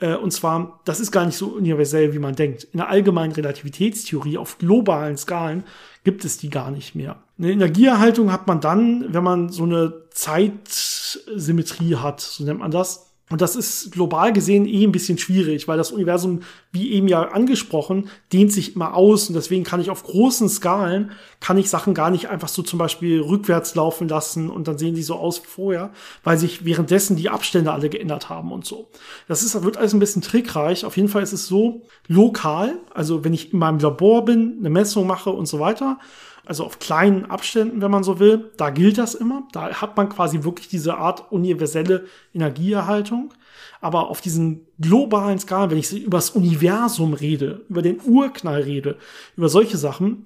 [0.00, 2.64] Äh, und zwar, das ist gar nicht so universell, wie man denkt.
[2.64, 5.64] In der allgemeinen Relativitätstheorie auf globalen Skalen
[6.04, 7.22] gibt es die gar nicht mehr.
[7.38, 13.11] Eine Energieerhaltung hat man dann, wenn man so eine Zeitsymmetrie hat, so nennt man das.
[13.32, 16.40] Und das ist global gesehen eh ein bisschen schwierig, weil das Universum,
[16.70, 21.12] wie eben ja angesprochen, dehnt sich immer aus und deswegen kann ich auf großen Skalen,
[21.40, 24.94] kann ich Sachen gar nicht einfach so zum Beispiel rückwärts laufen lassen und dann sehen
[24.94, 25.92] die so aus wie vorher,
[26.22, 28.90] weil sich währenddessen die Abstände alle geändert haben und so.
[29.28, 30.84] Das ist, wird alles ein bisschen trickreich.
[30.84, 34.68] Auf jeden Fall ist es so lokal, also wenn ich in meinem Labor bin, eine
[34.68, 35.98] Messung mache und so weiter,
[36.44, 38.50] also auf kleinen Abständen, wenn man so will.
[38.56, 39.46] Da gilt das immer.
[39.52, 43.32] Da hat man quasi wirklich diese Art universelle Energieerhaltung.
[43.80, 48.98] Aber auf diesen globalen Skalen, wenn ich über das Universum rede, über den Urknall rede,
[49.36, 50.24] über solche Sachen,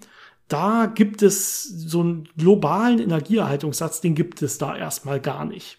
[0.49, 5.79] da gibt es so einen globalen Energieerhaltungssatz, den gibt es da erstmal gar nicht.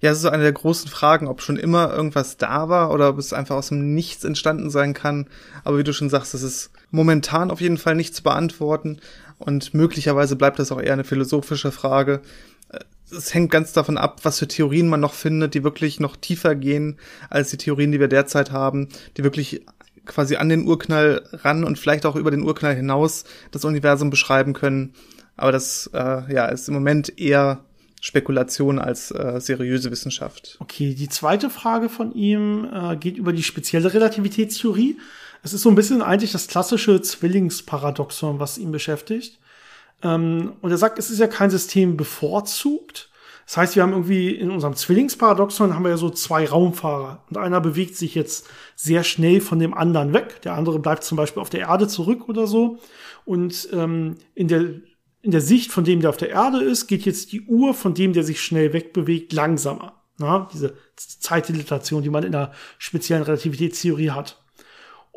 [0.00, 3.18] Ja, es ist eine der großen Fragen, ob schon immer irgendwas da war oder ob
[3.18, 5.26] es einfach aus dem Nichts entstanden sein kann.
[5.64, 9.00] Aber wie du schon sagst, es ist momentan auf jeden Fall nicht zu beantworten.
[9.38, 12.22] Und möglicherweise bleibt das auch eher eine philosophische Frage.
[13.10, 16.54] Es hängt ganz davon ab, was für Theorien man noch findet, die wirklich noch tiefer
[16.54, 16.98] gehen
[17.30, 19.64] als die Theorien, die wir derzeit haben, die wirklich
[20.04, 24.52] quasi an den Urknall ran und vielleicht auch über den Urknall hinaus das Universum beschreiben
[24.52, 24.94] können.
[25.36, 27.64] Aber das äh, ja, ist im Moment eher
[28.00, 30.56] Spekulation als äh, seriöse Wissenschaft.
[30.60, 34.96] Okay, die zweite Frage von ihm äh, geht über die spezielle Relativitätstheorie.
[35.42, 39.38] Es ist so ein bisschen eigentlich das klassische Zwillingsparadoxon, was ihn beschäftigt.
[40.02, 43.10] Ähm, und er sagt, es ist ja kein System bevorzugt.
[43.46, 47.38] Das heißt, wir haben irgendwie in unserem Zwillingsparadoxon haben wir ja so zwei Raumfahrer und
[47.38, 48.46] einer bewegt sich jetzt
[48.76, 50.42] sehr schnell von dem anderen weg.
[50.42, 52.78] Der andere bleibt zum Beispiel auf der Erde zurück oder so.
[53.24, 54.66] Und ähm, in der
[55.20, 57.94] in der Sicht von dem, der auf der Erde ist, geht jetzt die Uhr von
[57.94, 59.94] dem, der sich schnell wegbewegt, langsamer.
[60.18, 64.42] Na, diese Zeitdilatation, die man in der speziellen Relativitätstheorie hat.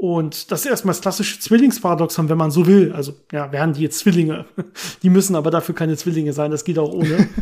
[0.01, 2.91] Und das ist erstmal das klassische Zwillingsparadoxon, wenn man so will.
[2.91, 4.45] Also, ja, wären die jetzt Zwillinge.
[5.03, 7.29] Die müssen aber dafür keine Zwillinge sein, das geht auch ohne.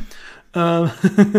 [0.55, 0.89] Ähm,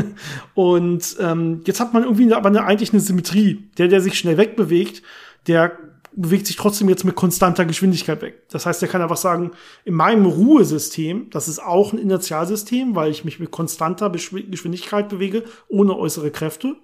[0.55, 3.69] und ähm, jetzt hat man irgendwie aber eine, eigentlich eine Symmetrie.
[3.77, 5.03] Der, der sich schnell wegbewegt,
[5.49, 5.77] der
[6.13, 8.45] bewegt sich trotzdem jetzt mit konstanter Geschwindigkeit weg.
[8.51, 9.51] Das heißt, er kann einfach sagen,
[9.85, 15.43] in meinem Ruhesystem, das ist auch ein Inertialsystem, weil ich mich mit konstanter Geschwindigkeit bewege,
[15.67, 16.77] ohne äußere Kräfte.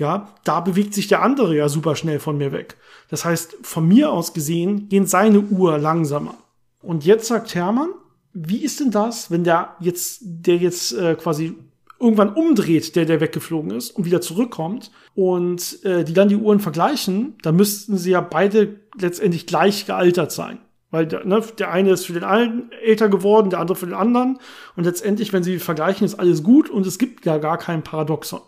[0.00, 2.78] Ja, da bewegt sich der andere ja super schnell von mir weg.
[3.10, 6.38] Das heißt, von mir aus gesehen gehen seine Uhr langsamer.
[6.80, 7.90] Und jetzt sagt Hermann,
[8.32, 11.54] wie ist denn das, wenn der jetzt, der jetzt äh, quasi
[11.98, 16.60] irgendwann umdreht, der, der weggeflogen ist und wieder zurückkommt und äh, die dann die Uhren
[16.60, 20.60] vergleichen, dann müssten sie ja beide letztendlich gleich gealtert sein.
[20.90, 23.94] Weil der, ne, der eine ist für den einen älter geworden, der andere für den
[23.94, 24.38] anderen.
[24.76, 28.40] Und letztendlich, wenn sie vergleichen, ist alles gut und es gibt ja gar kein Paradoxon.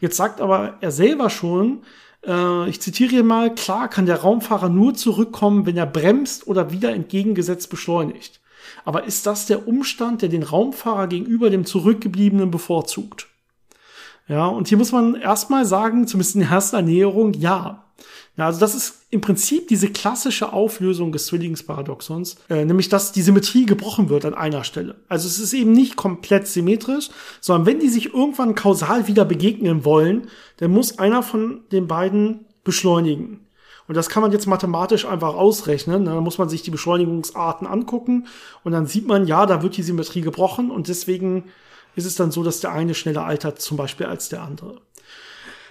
[0.00, 1.82] Jetzt sagt aber er selber schon,
[2.26, 6.72] äh, ich zitiere hier mal, klar kann der Raumfahrer nur zurückkommen, wenn er bremst oder
[6.72, 8.40] wieder entgegengesetzt beschleunigt.
[8.84, 13.26] Aber ist das der Umstand, der den Raumfahrer gegenüber dem Zurückgebliebenen bevorzugt?
[14.28, 17.84] Ja, und hier muss man erstmal sagen, zumindest in erster Ernährung, ja.
[18.40, 23.20] Ja, also das ist im Prinzip diese klassische Auflösung des Zwillingsparadoxons, äh, nämlich dass die
[23.20, 24.94] Symmetrie gebrochen wird an einer Stelle.
[25.10, 27.10] Also es ist eben nicht komplett symmetrisch,
[27.42, 32.46] sondern wenn die sich irgendwann kausal wieder begegnen wollen, dann muss einer von den beiden
[32.64, 33.46] beschleunigen.
[33.86, 36.06] Und das kann man jetzt mathematisch einfach ausrechnen.
[36.06, 38.26] Da muss man sich die Beschleunigungsarten angucken
[38.64, 41.44] und dann sieht man, ja, da wird die Symmetrie gebrochen und deswegen
[41.94, 44.80] ist es dann so, dass der eine schneller altert, zum Beispiel als der andere.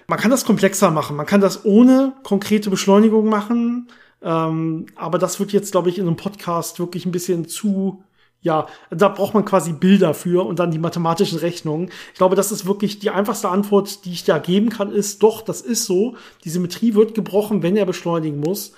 [0.10, 1.16] Man kann das komplexer machen.
[1.16, 3.88] Man kann das ohne konkrete Beschleunigung machen.
[4.22, 8.04] Ähm, aber das wird jetzt, glaube ich, in einem Podcast wirklich ein bisschen zu
[8.42, 11.92] ja, da braucht man quasi Bilder für und dann die mathematischen Rechnungen.
[12.14, 15.42] Ich glaube, das ist wirklich die einfachste Antwort, die ich da geben kann, ist doch,
[15.42, 16.16] das ist so.
[16.46, 18.72] Die Symmetrie wird gebrochen, wenn er beschleunigen muss.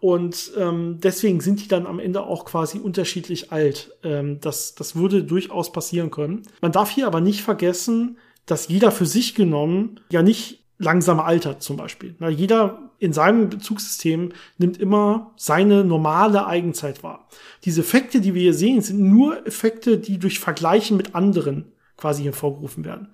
[0.00, 3.96] Und ähm, deswegen sind die dann am Ende auch quasi unterschiedlich alt.
[4.04, 6.42] Ähm, das, das würde durchaus passieren können.
[6.60, 11.62] Man darf hier aber nicht vergessen, dass jeder für sich genommen ja nicht langsam altert
[11.62, 12.14] zum Beispiel.
[12.18, 17.28] Na, jeder in seinem Bezugssystem nimmt immer seine normale Eigenzeit wahr.
[17.64, 22.24] Diese Effekte, die wir hier sehen, sind nur Effekte, die durch Vergleichen mit anderen quasi
[22.24, 23.08] hervorgerufen werden.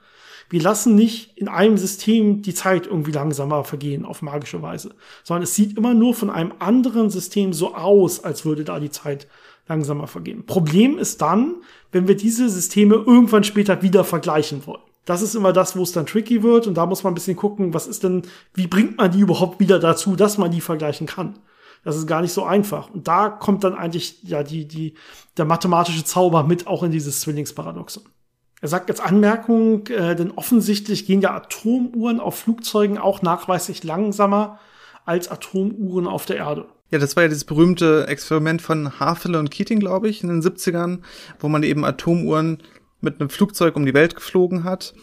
[0.51, 4.95] Wir lassen nicht in einem System die Zeit irgendwie langsamer vergehen auf magische Weise,
[5.25, 8.91] sondern es sieht immer nur von einem anderen System so aus, als würde da die
[8.91, 9.29] Zeit
[9.67, 10.45] langsamer vergehen.
[10.45, 11.57] Problem ist dann,
[11.91, 15.93] wenn wir diese Systeme irgendwann später wieder vergleichen wollen das ist immer das, wo es
[15.93, 18.23] dann tricky wird und da muss man ein bisschen gucken, was ist denn,
[18.55, 21.39] wie bringt man die überhaupt wieder dazu, dass man die vergleichen kann.
[21.85, 22.91] Das ist gar nicht so einfach.
[22.91, 24.95] Und da kommt dann eigentlich ja die, die,
[25.37, 28.05] der mathematische Zauber mit auch in dieses Zwillingsparadoxon.
[28.61, 34.61] Er sagt als Anmerkung, äh, denn offensichtlich gehen ja Atomuhren auf Flugzeugen auch nachweislich langsamer
[35.05, 36.67] als Atomuhren auf der Erde.
[36.93, 40.43] Ja, das war ja das berühmte Experiment von Havele und Keating, glaube ich, in den
[40.43, 41.01] 70ern,
[41.41, 42.59] wo man eben Atomuhren
[43.03, 44.95] mit einem Flugzeug um die Welt geflogen hat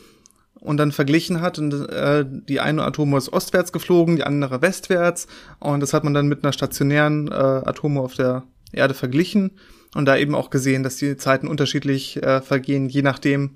[0.55, 5.27] und dann verglichen hat und äh, die eine Atome ist ostwärts geflogen, die andere westwärts
[5.59, 9.51] und das hat man dann mit einer stationären äh, Atome auf der Erde verglichen
[9.95, 13.51] und da eben auch gesehen, dass die Zeiten unterschiedlich äh, vergehen, je nachdem,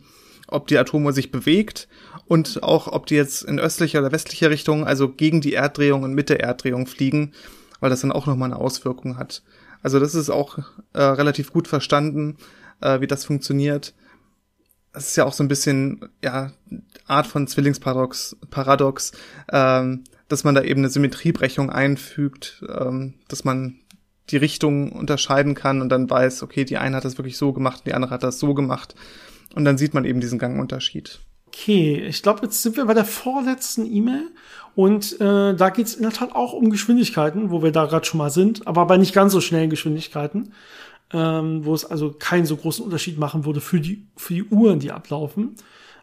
[0.48, 1.88] ob die Atome sich bewegt
[2.26, 6.14] und auch ob die jetzt in östlicher oder westlicher Richtung, also gegen die Erddrehung und
[6.14, 7.34] mit der Erddrehung fliegen,
[7.80, 9.44] weil das dann auch nochmal eine Auswirkung hat.
[9.82, 10.60] Also das ist auch
[10.94, 12.38] äh, relativ gut verstanden,
[12.82, 13.94] äh, wie das funktioniert.
[14.94, 16.52] Das ist ja auch so ein bisschen, ja,
[17.08, 19.12] Art von Zwillingsparadox, Paradox,
[19.52, 23.80] ähm, dass man da eben eine Symmetriebrechung einfügt, ähm, dass man
[24.30, 27.84] die Richtung unterscheiden kann und dann weiß, okay, die eine hat das wirklich so gemacht,
[27.86, 28.96] die andere hat das so gemacht.
[29.56, 31.20] Und dann sieht man eben diesen Gangunterschied.
[31.48, 34.32] Okay, ich glaube, jetzt sind wir bei der vorletzten E-Mail
[34.76, 38.06] und äh, da geht es in der Tat auch um Geschwindigkeiten, wo wir da gerade
[38.06, 40.54] schon mal sind, aber bei nicht ganz so schnellen Geschwindigkeiten,
[41.14, 44.80] ähm, wo es also keinen so großen Unterschied machen würde für die, für die Uhren,
[44.80, 45.56] die ablaufen,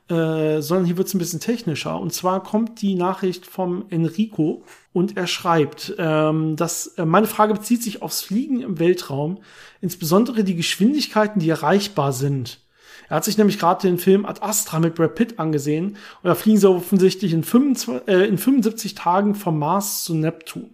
[0.09, 1.99] äh, sondern hier wird es ein bisschen technischer.
[1.99, 7.55] Und zwar kommt die Nachricht vom Enrico und er schreibt, ähm, dass äh, meine Frage
[7.55, 9.38] bezieht sich aufs Fliegen im Weltraum,
[9.81, 12.61] insbesondere die Geschwindigkeiten, die erreichbar sind.
[13.09, 16.35] Er hat sich nämlich gerade den Film Ad Astra mit Brad Pitt angesehen und da
[16.37, 20.70] fliegen sie offensichtlich in, 25, äh, in 75 Tagen vom Mars zu Neptun.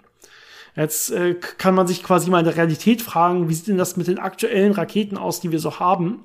[0.76, 3.96] Jetzt äh, kann man sich quasi mal in der Realität fragen, wie sieht denn das
[3.96, 6.20] mit den aktuellen Raketen aus, die wir so haben?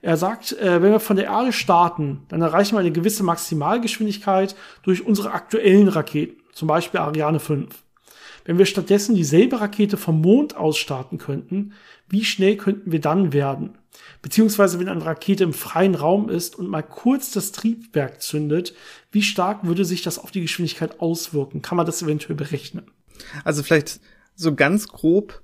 [0.00, 4.56] Er sagt, äh, wenn wir von der Erde starten, dann erreichen wir eine gewisse Maximalgeschwindigkeit
[4.82, 7.82] durch unsere aktuellen Raketen, zum Beispiel Ariane 5.
[8.46, 11.74] Wenn wir stattdessen dieselbe Rakete vom Mond aus starten könnten,
[12.08, 13.76] wie schnell könnten wir dann werden?
[14.22, 18.74] Beziehungsweise wenn eine Rakete im freien Raum ist und mal kurz das Triebwerk zündet,
[19.12, 21.60] wie stark würde sich das auf die Geschwindigkeit auswirken?
[21.60, 22.90] Kann man das eventuell berechnen?
[23.44, 24.00] Also vielleicht
[24.34, 25.42] so ganz grob,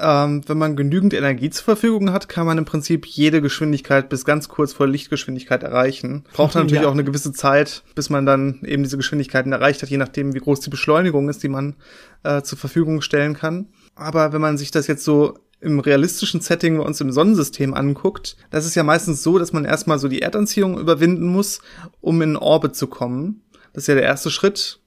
[0.00, 4.24] ähm, wenn man genügend Energie zur Verfügung hat, kann man im Prinzip jede Geschwindigkeit bis
[4.24, 6.24] ganz kurz vor Lichtgeschwindigkeit erreichen.
[6.32, 6.88] Braucht natürlich ja.
[6.88, 10.40] auch eine gewisse Zeit, bis man dann eben diese Geschwindigkeiten erreicht hat, je nachdem, wie
[10.40, 11.76] groß die Beschleunigung ist, die man
[12.24, 13.68] äh, zur Verfügung stellen kann.
[13.94, 18.36] Aber wenn man sich das jetzt so im realistischen Setting bei uns im Sonnensystem anguckt,
[18.50, 21.60] das ist ja meistens so, dass man erstmal so die Erdanziehung überwinden muss,
[22.00, 23.42] um in Orbit zu kommen.
[23.72, 24.80] Das ist ja der erste Schritt.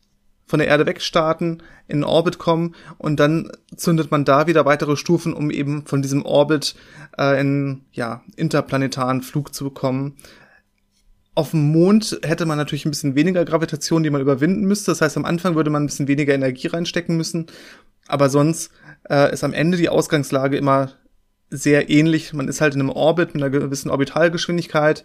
[0.47, 5.33] Von der Erde wegstarten, in Orbit kommen und dann zündet man da wieder weitere Stufen,
[5.33, 6.75] um eben von diesem Orbit
[7.17, 10.15] äh, in ja interplanetaren Flug zu bekommen.
[11.35, 14.91] Auf dem Mond hätte man natürlich ein bisschen weniger Gravitation, die man überwinden müsste.
[14.91, 17.45] Das heißt, am Anfang würde man ein bisschen weniger Energie reinstecken müssen.
[18.07, 18.71] Aber sonst
[19.09, 20.93] äh, ist am Ende die Ausgangslage immer
[21.49, 22.33] sehr ähnlich.
[22.33, 25.03] Man ist halt in einem Orbit mit einer gewissen Orbitalgeschwindigkeit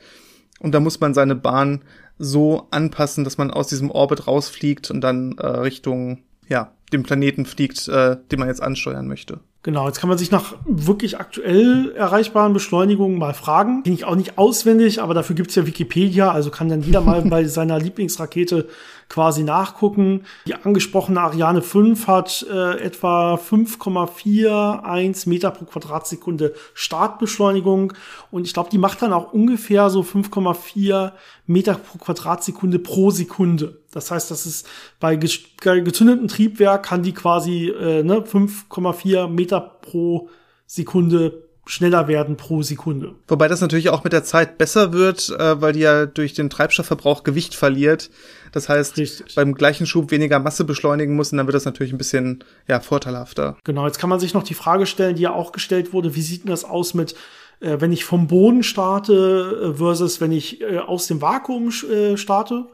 [0.60, 1.82] und da muss man seine Bahn
[2.22, 7.46] so anpassen, dass man aus diesem Orbit rausfliegt und dann äh, Richtung ja, dem Planeten
[7.46, 9.40] fliegt, äh, den man jetzt ansteuern möchte.
[9.64, 13.84] Genau, jetzt kann man sich nach wirklich aktuell erreichbaren Beschleunigungen mal fragen.
[13.84, 17.22] Kenne ich auch nicht auswendig, aber dafür gibt's ja Wikipedia, also kann dann jeder mal
[17.30, 18.68] bei seiner Lieblingsrakete
[19.08, 20.24] quasi nachgucken.
[20.46, 27.92] Die angesprochene Ariane 5 hat äh, etwa 5,41 Meter pro Quadratsekunde Startbeschleunigung
[28.30, 31.12] und ich glaube, die macht dann auch ungefähr so 5,4
[31.46, 33.82] Meter pro Quadratsekunde pro Sekunde.
[33.92, 34.66] Das heißt, das ist
[35.00, 40.28] bei gezündetem Triebwerk kann die quasi äh, ne, 5,4 Meter pro
[40.66, 43.14] Sekunde schneller werden pro Sekunde.
[43.28, 46.50] Wobei das natürlich auch mit der Zeit besser wird, äh, weil die ja durch den
[46.50, 48.10] Treibstoffverbrauch Gewicht verliert.
[48.50, 49.34] Das heißt, Richtig.
[49.34, 52.80] beim gleichen Schub weniger Masse beschleunigen muss und dann wird das natürlich ein bisschen ja,
[52.80, 53.56] vorteilhafter.
[53.64, 56.22] Genau, jetzt kann man sich noch die Frage stellen, die ja auch gestellt wurde, wie
[56.22, 57.14] sieht denn das aus mit
[57.60, 62.16] äh, wenn ich vom Boden starte äh, versus wenn ich äh, aus dem Vakuum äh,
[62.16, 62.66] starte.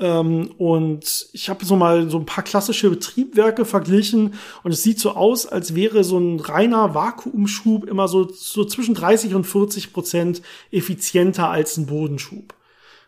[0.00, 5.00] Ähm, und ich habe so mal so ein paar klassische Triebwerke verglichen und es sieht
[5.00, 9.92] so aus, als wäre so ein reiner Vakuumschub immer so, so zwischen 30 und 40
[9.92, 12.54] Prozent effizienter als ein Bodenschub.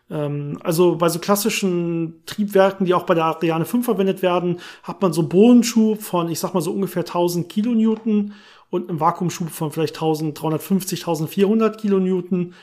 [0.09, 5.01] Ähm, also bei so klassischen Triebwerken, die auch bei der Ariane 5 verwendet werden, hat
[5.01, 8.33] man so einen Bodenschub von, ich sag mal so ungefähr 1000 Kilonewton
[8.69, 12.53] und einen Vakuumschub von vielleicht 1350, 1400 Kilonewton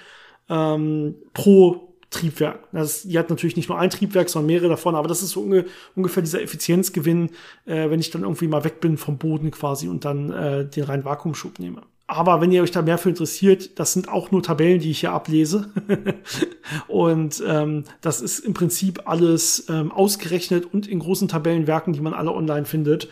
[0.51, 2.61] ähm, pro Triebwerk.
[2.73, 5.43] Das, die hat natürlich nicht nur ein Triebwerk, sondern mehrere davon, aber das ist so
[5.43, 7.31] unge ungefähr dieser Effizienzgewinn,
[7.67, 10.85] äh, wenn ich dann irgendwie mal weg bin vom Boden quasi und dann äh, den
[10.85, 11.83] reinen Vakuumschub nehme.
[12.11, 15.01] Aber wenn ihr euch da mehr für interessiert, das sind auch nur Tabellen, die ich
[15.01, 15.71] hier ablese.
[16.89, 22.15] und ähm, das ist im Prinzip alles ähm, ausgerechnet und in großen Tabellenwerken, die man
[22.15, 23.09] alle online findet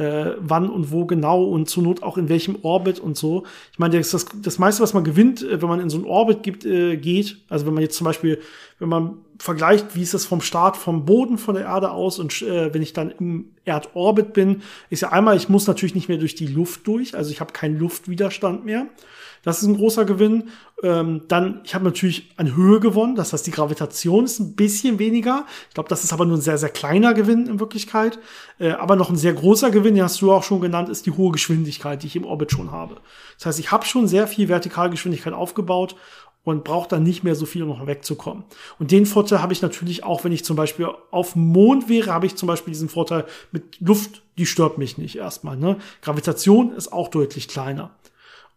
[0.00, 3.44] äh, wann und wo genau und zur Not auch in welchem Orbit und so.
[3.72, 6.42] Ich meine, das, das, meiste, was man gewinnt, äh, wenn man in so einen Orbit
[6.42, 8.40] gibt, äh, geht, also wenn man jetzt zum Beispiel,
[8.78, 12.42] wenn man vergleicht, wie ist es vom Start vom Boden von der Erde aus und
[12.42, 16.18] äh, wenn ich dann im Erdorbit bin, ist ja einmal, ich muss natürlich nicht mehr
[16.18, 18.86] durch die Luft durch, also ich habe keinen Luftwiderstand mehr.
[19.42, 20.50] Das ist ein großer Gewinn.
[20.82, 24.98] Ähm, dann, ich habe natürlich an Höhe gewonnen, das heißt, die Gravitation ist ein bisschen
[24.98, 25.46] weniger.
[25.68, 28.18] Ich glaube, das ist aber nur ein sehr, sehr kleiner Gewinn in Wirklichkeit.
[28.58, 31.12] Äh, aber noch ein sehr großer Gewinn, den hast du auch schon genannt, ist die
[31.12, 32.96] hohe Geschwindigkeit, die ich im Orbit schon habe.
[33.38, 35.96] Das heißt, ich habe schon sehr viel Vertikalgeschwindigkeit aufgebaut
[36.44, 38.44] und braucht dann nicht mehr so viel, um noch wegzukommen.
[38.78, 42.12] Und den Vorteil habe ich natürlich auch, wenn ich zum Beispiel auf dem Mond wäre,
[42.12, 45.56] habe ich zum Beispiel diesen Vorteil mit Luft, die stört mich nicht erstmal.
[45.56, 45.76] Ne?
[46.02, 47.90] Gravitation ist auch deutlich kleiner.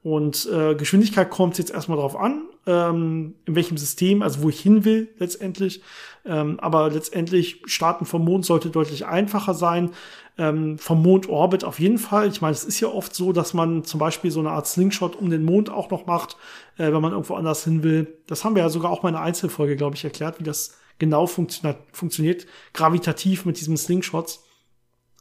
[0.04, 4.60] Und äh, Geschwindigkeit kommt jetzt erstmal drauf an, ähm, in welchem System, also wo ich
[4.60, 5.82] hin will letztendlich.
[6.26, 9.92] Ähm, aber letztendlich starten vom Mond sollte deutlich einfacher sein.
[10.36, 12.28] Ähm, vom Mondorbit auf jeden Fall.
[12.28, 15.16] Ich meine, es ist ja oft so, dass man zum Beispiel so eine Art Slingshot
[15.16, 16.38] um den Mond auch noch macht,
[16.78, 18.18] äh, wenn man irgendwo anders hin will.
[18.26, 20.78] Das haben wir ja sogar auch mal in einer Einzelfolge, glaube ich, erklärt, wie das
[20.98, 24.44] genau funktio funktioniert, gravitativ mit diesem Slingshots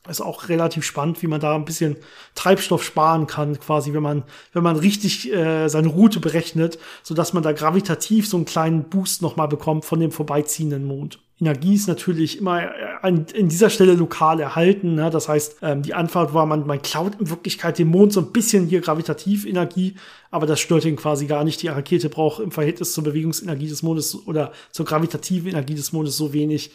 [0.09, 1.97] ist auch relativ spannend, wie man da ein bisschen
[2.35, 7.33] Treibstoff sparen kann, quasi, wenn man, wenn man richtig äh, seine Route berechnet, so dass
[7.33, 11.21] man da gravitativ so einen kleinen Boost nochmal bekommt von dem vorbeiziehenden Mond.
[11.43, 12.71] Energie ist natürlich immer äh,
[13.03, 14.95] an, in dieser Stelle lokal erhalten.
[14.95, 15.11] Ne?
[15.11, 18.33] Das heißt, ähm, die Antwort war, man, man klaut in Wirklichkeit dem Mond so ein
[18.33, 19.97] bisschen hier gravitativ Energie,
[20.31, 21.61] aber das stört ihn quasi gar nicht.
[21.61, 26.17] Die Rakete braucht im Verhältnis zur Bewegungsenergie des Mondes oder zur gravitativen Energie des Mondes
[26.17, 26.71] so wenig,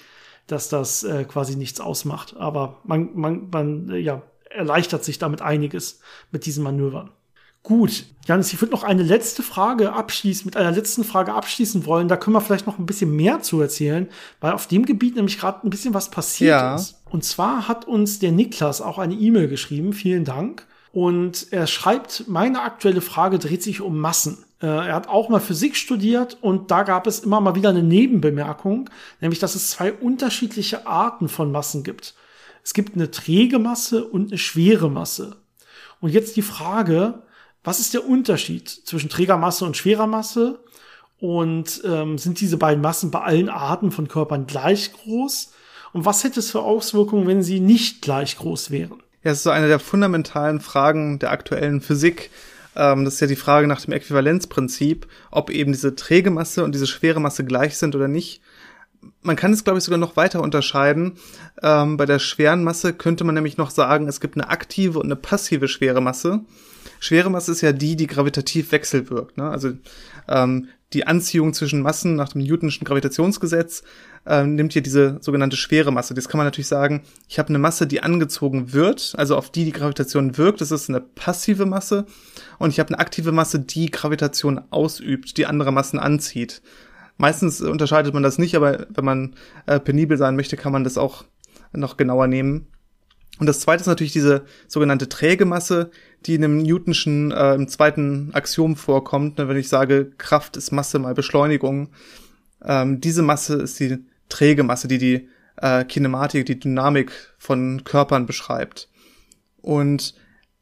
[0.47, 2.36] dass das äh, quasi nichts ausmacht.
[2.38, 6.01] Aber man, man, man äh, ja, erleichtert sich damit einiges
[6.32, 7.12] mit diesen Manövern.
[7.63, 12.08] Gut, Janis, ich würde noch eine letzte Frage abschließen, mit einer letzten Frage abschließen wollen.
[12.08, 15.39] Da können wir vielleicht noch ein bisschen mehr zu erzählen, weil auf dem Gebiet nämlich
[15.39, 16.76] gerade ein bisschen was passiert ja.
[16.76, 17.02] ist.
[17.10, 19.93] Und zwar hat uns der Niklas auch eine E-Mail geschrieben.
[19.93, 20.65] Vielen Dank.
[20.91, 24.46] Und er schreibt, meine aktuelle Frage dreht sich um Massen.
[24.62, 27.84] Äh, er hat auch mal Physik studiert und da gab es immer mal wieder eine
[27.84, 28.89] Nebenbemerkung,
[29.22, 32.15] nämlich dass es zwei unterschiedliche Arten von Massen gibt.
[32.63, 35.38] Es gibt eine träge Masse und eine schwere Masse.
[36.00, 37.24] Und jetzt die Frage,
[37.67, 40.60] was ist der Unterschied zwischen träger Masse und schwerer Masse?
[41.19, 45.51] Und ähm, sind diese beiden Massen bei allen Arten von Körpern gleich groß?
[45.91, 49.03] Und was hätte es für Auswirkungen, wenn sie nicht gleich groß wären?
[49.21, 52.30] Ja, es ist so eine der fundamentalen Fragen der aktuellen Physik,
[52.77, 56.73] ähm, das ist ja die Frage nach dem Äquivalenzprinzip, ob eben diese träge Masse und
[56.73, 58.41] diese schwere Masse gleich sind oder nicht.
[59.23, 61.17] Man kann es, glaube ich, sogar noch weiter unterscheiden.
[61.62, 65.08] Ähm, bei der schweren Masse könnte man nämlich noch sagen, es gibt eine aktive und
[65.08, 66.45] eine passive schwere Masse.
[66.99, 69.38] Schwere Masse ist ja die, die gravitativ wechselwirkt.
[69.38, 69.49] Ne?
[69.49, 69.73] Also
[70.27, 73.83] ähm, die Anziehung zwischen Massen nach dem Newtonschen Gravitationsgesetz
[74.25, 76.13] äh, nimmt hier diese sogenannte schwere Masse.
[76.13, 79.65] Das kann man natürlich sagen, ich habe eine Masse, die angezogen wird, also auf die
[79.65, 82.05] die Gravitation wirkt, das ist eine passive Masse.
[82.57, 86.62] Und ich habe eine aktive Masse, die Gravitation ausübt, die andere Massen anzieht.
[87.17, 90.97] Meistens unterscheidet man das nicht, aber wenn man äh, penibel sein möchte, kann man das
[90.97, 91.25] auch
[91.73, 92.67] noch genauer nehmen.
[93.39, 95.91] Und das zweite ist natürlich diese sogenannte träge Masse,
[96.27, 99.37] die in dem Newtonschen äh, im zweiten Axiom vorkommt.
[99.37, 101.89] Ne, wenn ich sage, Kraft ist Masse mal Beschleunigung.
[102.63, 103.97] Ähm, diese Masse ist die
[104.29, 108.89] träge Masse, die die äh, Kinematik, die Dynamik von Körpern beschreibt.
[109.61, 110.15] Und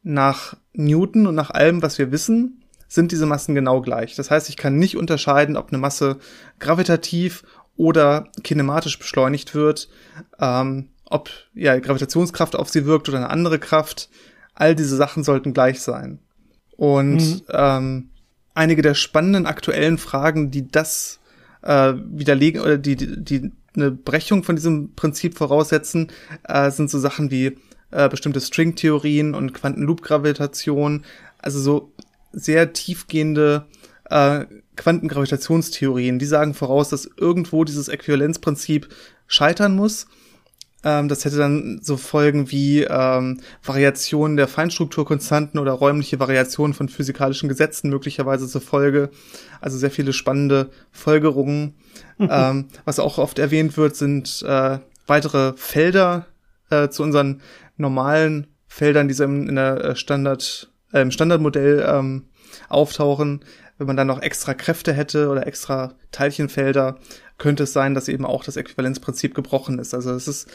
[0.04, 4.15] nach Newton und nach allem, was wir wissen, sind diese Massen genau gleich.
[4.15, 6.17] Das heißt, ich kann nicht unterscheiden, ob eine Masse
[6.60, 7.43] gravitativ
[7.75, 9.89] oder kinematisch beschleunigt wird.
[10.39, 14.10] Ähm, ob ja Gravitationskraft auf sie wirkt oder eine andere Kraft.
[14.56, 16.20] All diese Sachen sollten gleich sein.
[16.78, 17.41] Und mhm.
[17.52, 18.10] ähm,
[18.54, 21.20] einige der spannenden aktuellen Fragen, die das
[21.62, 26.12] äh, widerlegen oder die, die, die eine Brechung von diesem Prinzip voraussetzen,
[26.44, 27.58] äh, sind so Sachen wie
[27.91, 31.04] äh, bestimmte Stringtheorien und Quantenloop-Gravitation,
[31.39, 31.94] also so
[32.32, 33.65] sehr tiefgehende
[34.10, 38.89] äh, Quantengravitationstheorien, die sagen voraus, dass irgendwo dieses Äquivalenzprinzip
[39.28, 40.08] scheitern muss
[40.86, 46.89] ähm, das hätte dann so Folgen wie ähm, Variationen der Feinstrukturkonstanten oder räumliche Variationen von
[46.89, 49.10] physikalischen Gesetzen möglicherweise zur Folge.
[49.60, 51.74] Also sehr viele spannende Folgerungen.
[52.19, 52.30] Mhm.
[52.32, 56.28] Ähm, was auch oft erwähnt wird, sind äh, weitere Felder
[56.69, 57.41] äh, zu unseren
[57.78, 62.26] normalen Feldern, die so in der äh, Standard, äh, im Standardmodell ähm,
[62.69, 63.43] auftauchen.
[63.78, 66.98] Wenn man dann noch extra Kräfte hätte oder extra Teilchenfelder,
[67.38, 69.93] könnte es sein, dass eben auch das Äquivalenzprinzip gebrochen ist.
[69.93, 70.48] Also es ist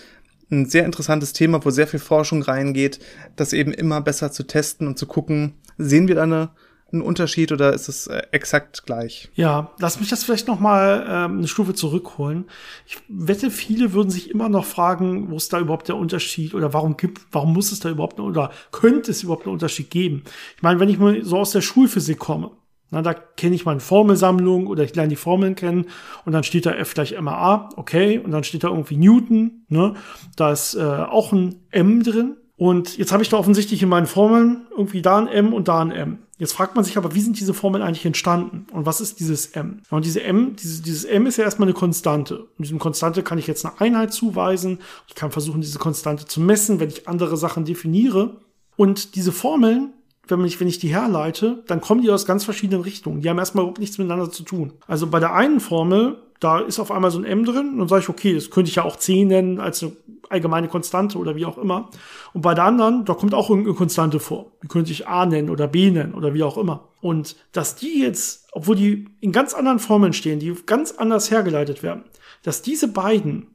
[0.50, 2.98] ein sehr interessantes Thema, wo sehr viel Forschung reingeht,
[3.36, 6.50] das eben immer besser zu testen und zu gucken, sehen wir da eine,
[6.92, 9.30] einen Unterschied oder ist es äh, exakt gleich?
[9.34, 12.46] Ja, lass mich das vielleicht noch mal ähm, eine Stufe zurückholen.
[12.86, 16.72] Ich wette, viele würden sich immer noch fragen, wo ist da überhaupt der Unterschied oder
[16.72, 20.24] warum gibt, warum muss es da überhaupt oder könnte es überhaupt einen Unterschied geben?
[20.57, 22.51] Ich meine, wenn ich mal so aus der Schulphysik komme,
[22.91, 25.86] Na, da kenne ich meine Formelsammlung oder ich lerne die Formeln kennen
[26.24, 29.95] und dann steht da F gleich MA, okay, und dann steht da irgendwie Newton, ne?
[30.36, 32.36] Da ist äh, auch ein M drin.
[32.57, 35.80] Und jetzt habe ich da offensichtlich in meinen Formeln irgendwie da ein M und da
[35.80, 36.18] ein M.
[36.36, 38.66] Jetzt fragt man sich aber, wie sind diese Formeln eigentlich entstanden?
[38.72, 39.80] Und was ist dieses M?
[39.91, 42.41] Und diese M, dieses, dieses M ist ja erstmal eine Konstante.
[42.41, 44.78] Und diesem Konstante kann ich jetzt eine Einheit zuweisen.
[45.07, 48.41] Ich kann versuchen, diese Konstante zu messen, wenn ich andere Sachen definiere.
[48.76, 49.93] Und diese Formeln,
[50.31, 53.20] wenn ich, wenn ich die herleite, dann kommen die aus ganz verschiedenen Richtungen.
[53.20, 54.72] Die haben erstmal überhaupt nichts miteinander zu tun.
[54.87, 58.03] Also bei der einen Formel, da ist auf einmal so ein M drin, und sage
[58.03, 59.93] ich, okay, das könnte ich ja auch C nennen als eine
[60.31, 61.91] allgemeine Konstante oder wie auch immer.
[62.33, 64.53] Und bei der anderen, da kommt auch irgendeine Konstante vor.
[64.62, 66.89] Die könnte ich A nennen oder B nennen oder wie auch immer.
[67.01, 71.83] Und dass die jetzt, obwohl die in ganz anderen Formeln stehen, die ganz anders hergeleitet
[71.83, 72.05] werden,
[72.43, 73.49] dass diese beiden,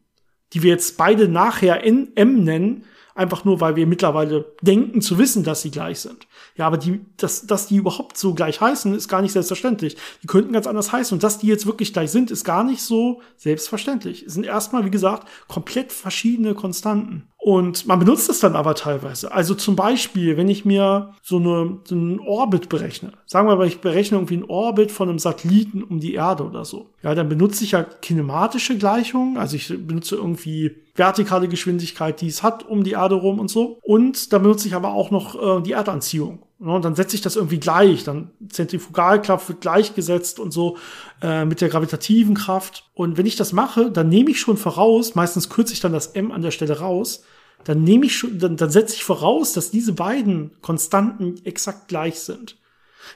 [0.53, 2.83] die wir jetzt beide nachher in M nennen,
[3.15, 6.27] einfach nur, weil wir mittlerweile denken zu wissen, dass sie gleich sind.
[6.55, 9.97] Ja, aber die, dass, dass die überhaupt so gleich heißen, ist gar nicht selbstverständlich.
[10.21, 11.15] Die könnten ganz anders heißen.
[11.15, 14.23] Und dass die jetzt wirklich gleich sind, ist gar nicht so selbstverständlich.
[14.23, 17.29] Es sind erstmal, wie gesagt, komplett verschiedene Konstanten.
[17.45, 19.31] Und man benutzt es dann aber teilweise.
[19.31, 23.67] Also zum Beispiel, wenn ich mir so, eine, so einen Orbit berechne, sagen wir mal,
[23.67, 26.89] ich berechne irgendwie einen Orbit von einem Satelliten um die Erde oder so.
[27.03, 29.37] Ja, dann benutze ich ja kinematische Gleichungen.
[29.37, 33.77] Also ich benutze irgendwie vertikale Geschwindigkeit, die es hat um die Erde rum und so.
[33.83, 36.39] Und da benutze ich aber auch noch äh, die Erdanziehung.
[36.57, 38.03] Und dann setze ich das irgendwie gleich.
[38.05, 40.77] Dann Zentrifugalkraft wird gleichgesetzt und so
[41.21, 42.89] äh, mit der gravitativen Kraft.
[42.95, 46.07] Und wenn ich das mache, dann nehme ich schon voraus, meistens kürze ich dann das
[46.07, 47.23] M an der Stelle raus,
[47.65, 52.19] dann nehme ich schon, dann, dann setze ich voraus, dass diese beiden Konstanten exakt gleich
[52.19, 52.57] sind.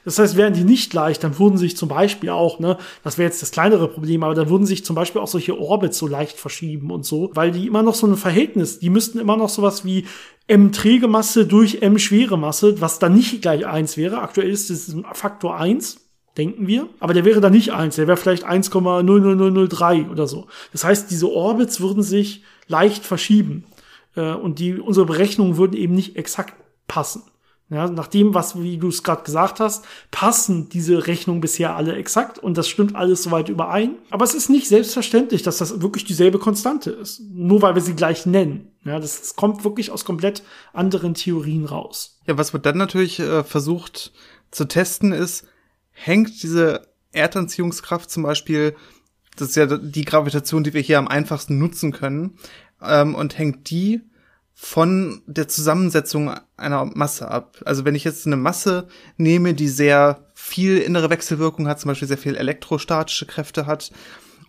[0.04, 3.28] Das heißt, wären die nicht leicht, dann würden sich zum Beispiel auch, ne, das wäre
[3.28, 6.38] jetzt das kleinere Problem, aber dann würden sich zum Beispiel auch solche Orbits so leicht
[6.38, 9.84] verschieben und so, weil die immer noch so ein Verhältnis, die müssten immer noch sowas
[9.84, 10.06] wie
[10.46, 14.20] M träge Masse durch M schwere Masse, was dann nicht gleich eins wäre.
[14.20, 16.88] Aktuell ist es ein Faktor eins denken wir.
[17.00, 20.46] Aber der wäre dann nicht eins, der wäre vielleicht 1,00003 oder so.
[20.72, 23.64] Das heißt, diese Orbits würden sich leicht verschieben.
[24.16, 26.54] Äh, und die, unsere Berechnungen würden eben nicht exakt
[26.86, 27.22] passen.
[27.70, 31.94] Ja, nach dem, was, wie du es gerade gesagt hast, passen diese Rechnungen bisher alle
[31.94, 33.94] exakt und das stimmt alles soweit überein.
[34.10, 37.20] Aber es ist nicht selbstverständlich, dass das wirklich dieselbe Konstante ist.
[37.32, 38.72] Nur weil wir sie gleich nennen.
[38.84, 40.42] Ja, das, das kommt wirklich aus komplett
[40.72, 42.18] anderen Theorien raus.
[42.26, 44.12] Ja, was wird dann natürlich äh, versucht
[44.50, 45.46] zu testen ist,
[45.92, 48.74] hängt diese Erdanziehungskraft zum Beispiel,
[49.36, 52.36] das ist ja die Gravitation, die wir hier am einfachsten nutzen können,
[52.82, 54.02] ähm, und hängt die
[54.54, 57.56] von der Zusammensetzung einer Masse ab.
[57.64, 62.08] Also wenn ich jetzt eine Masse nehme, die sehr viel innere Wechselwirkung hat, zum Beispiel
[62.08, 63.90] sehr viel elektrostatische Kräfte hat,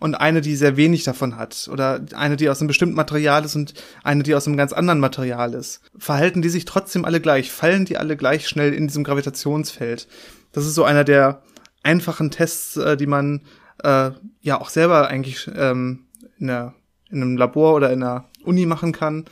[0.02, 3.54] und eine, die sehr wenig davon hat, oder eine, die aus einem bestimmten Material ist
[3.54, 7.52] und eine, die aus einem ganz anderen Material ist, verhalten die sich trotzdem alle gleich,
[7.52, 10.08] fallen die alle gleich schnell in diesem Gravitationsfeld.
[10.50, 11.42] Das ist so einer der
[11.84, 13.42] einfachen Tests, äh, die man
[13.84, 14.10] äh,
[14.40, 16.06] ja auch selber eigentlich ähm,
[16.36, 16.74] in, der,
[17.12, 19.26] in einem Labor oder in einer Uni machen kann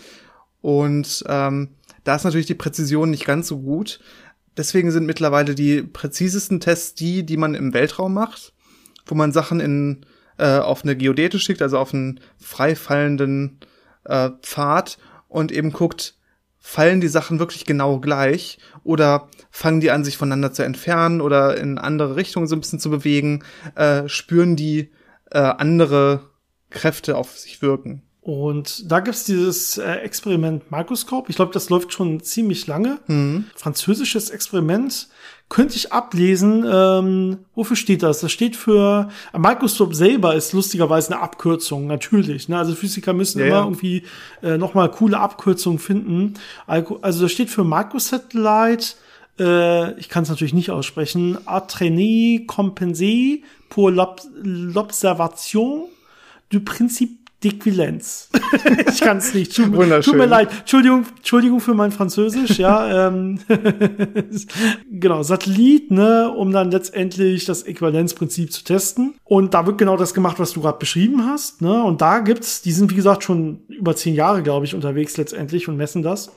[0.60, 1.70] und ähm,
[2.04, 4.00] da ist natürlich die Präzision nicht ganz so gut.
[4.56, 8.52] Deswegen sind mittlerweile die präzisesten Tests die, die man im Weltraum macht,
[9.06, 10.06] wo man Sachen in
[10.38, 13.60] äh, auf eine Geodäte schickt, also auf einen freifallenden
[14.04, 16.16] äh, Pfad und eben guckt,
[16.58, 21.56] fallen die Sachen wirklich genau gleich oder fangen die an, sich voneinander zu entfernen oder
[21.56, 23.44] in andere Richtungen so ein bisschen zu bewegen,
[23.76, 24.90] äh, spüren die
[25.30, 26.29] äh, andere
[26.70, 28.02] Kräfte auf sich wirken.
[28.22, 31.30] Und da gibt's dieses äh, Experiment Microscope.
[31.30, 32.98] Ich glaube, das läuft schon ziemlich lange.
[33.06, 33.46] Mhm.
[33.56, 35.08] Französisches Experiment.
[35.48, 38.20] Könnte ich ablesen, ähm, wofür steht das?
[38.20, 42.48] Das steht für, äh, Microscope selber ist lustigerweise eine Abkürzung, natürlich.
[42.48, 42.58] Ne?
[42.58, 43.64] Also Physiker müssen ja, immer ja.
[43.64, 44.04] irgendwie
[44.42, 46.34] äh, nochmal coole Abkürzungen finden.
[46.66, 48.94] Also das steht für Microsatellite,
[49.40, 55.88] äh, ich kann es natürlich nicht aussprechen, Entraîné compensé pour l'observation
[56.50, 58.28] du principe Dequilenz.
[58.88, 59.56] ich kann es nicht.
[59.56, 60.50] Tut, tut, mir leid.
[60.60, 62.80] Entschuldigung, Entschuldigung für mein Französisch, ja.
[62.90, 63.38] Ähm,
[64.90, 69.14] genau, Satellit, ne, um dann letztendlich das Äquivalenzprinzip zu testen.
[69.24, 71.62] Und da wird genau das gemacht, was du gerade beschrieben hast.
[71.62, 71.82] Ne?
[71.82, 75.68] Und da gibt's, die sind wie gesagt schon über zehn Jahre, glaube ich, unterwegs letztendlich
[75.68, 76.32] und messen das.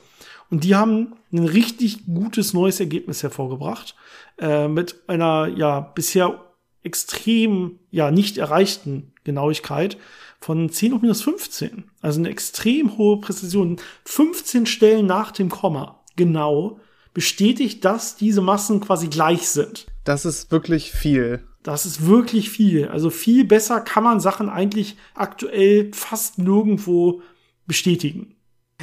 [0.50, 3.96] Und die haben ein richtig gutes neues Ergebnis hervorgebracht
[4.38, 6.40] äh, mit einer ja bisher
[6.82, 9.96] extrem ja nicht erreichten Genauigkeit
[10.40, 11.84] von 10 hoch minus 15.
[12.00, 13.78] Also eine extrem hohe Präzision.
[14.04, 16.00] 15 Stellen nach dem Komma.
[16.16, 16.78] Genau.
[17.14, 19.86] Bestätigt, dass diese Massen quasi gleich sind.
[20.04, 21.44] Das ist wirklich viel.
[21.62, 22.88] Das ist wirklich viel.
[22.88, 27.22] Also viel besser kann man Sachen eigentlich aktuell fast nirgendwo
[27.66, 28.34] bestätigen.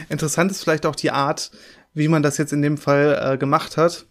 [0.10, 1.52] Interessant ist vielleicht auch die Art,
[1.94, 4.08] wie man das jetzt in dem Fall äh, gemacht hat.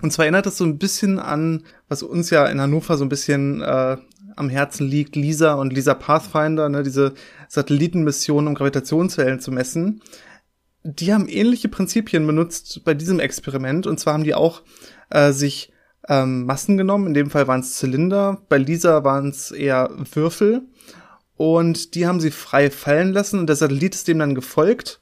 [0.00, 3.08] Und zwar erinnert das so ein bisschen an, was uns ja in Hannover so ein
[3.10, 3.98] bisschen äh,
[4.36, 7.14] am Herzen liegt, LISA und LISA Pathfinder, ne, diese
[7.48, 10.02] Satellitenmission, um Gravitationswellen zu messen.
[10.84, 13.86] Die haben ähnliche Prinzipien benutzt bei diesem Experiment.
[13.86, 14.62] Und zwar haben die auch
[15.10, 15.72] äh, sich
[16.08, 17.06] ähm, Massen genommen.
[17.06, 18.42] In dem Fall waren es Zylinder.
[18.48, 20.62] Bei LISA waren es eher Würfel.
[21.36, 23.38] Und die haben sie frei fallen lassen.
[23.38, 25.00] Und der Satellit ist dem dann gefolgt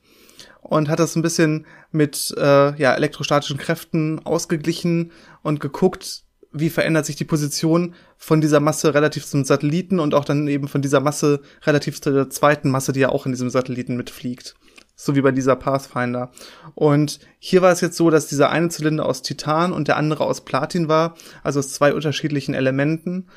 [0.61, 5.13] und hat das ein bisschen mit äh, ja, elektrostatischen Kräften ausgeglichen
[5.43, 10.25] und geguckt, wie verändert sich die Position von dieser Masse relativ zum Satelliten und auch
[10.25, 13.51] dann eben von dieser Masse relativ zu der zweiten Masse, die ja auch in diesem
[13.51, 14.57] Satelliten mitfliegt.
[14.97, 16.31] So wie bei dieser Pathfinder.
[16.75, 20.25] Und hier war es jetzt so, dass dieser eine Zylinder aus Titan und der andere
[20.25, 23.29] aus Platin war, also aus zwei unterschiedlichen Elementen.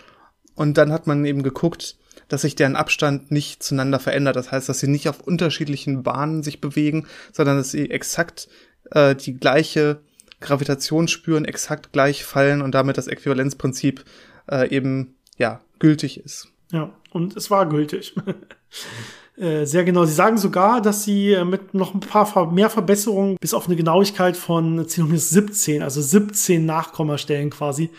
[0.56, 1.98] Und dann hat man eben geguckt,
[2.28, 4.36] dass sich deren Abstand nicht zueinander verändert.
[4.36, 8.50] Das heißt, dass sie nicht auf unterschiedlichen Bahnen sich bewegen, sondern dass sie exakt
[8.92, 10.02] äh, die gleiche
[10.44, 14.04] Gravitation spüren, exakt gleich fallen und damit das Äquivalenzprinzip
[14.50, 16.50] äh, eben ja gültig ist.
[16.72, 18.16] Ja, und es war gültig.
[19.36, 20.06] Äh, sehr genau.
[20.06, 23.76] Sie sagen sogar, dass sie äh, mit noch ein paar mehr Verbesserungen bis auf eine
[23.76, 27.90] Genauigkeit von 10 17, also 17 Nachkommastellen quasi,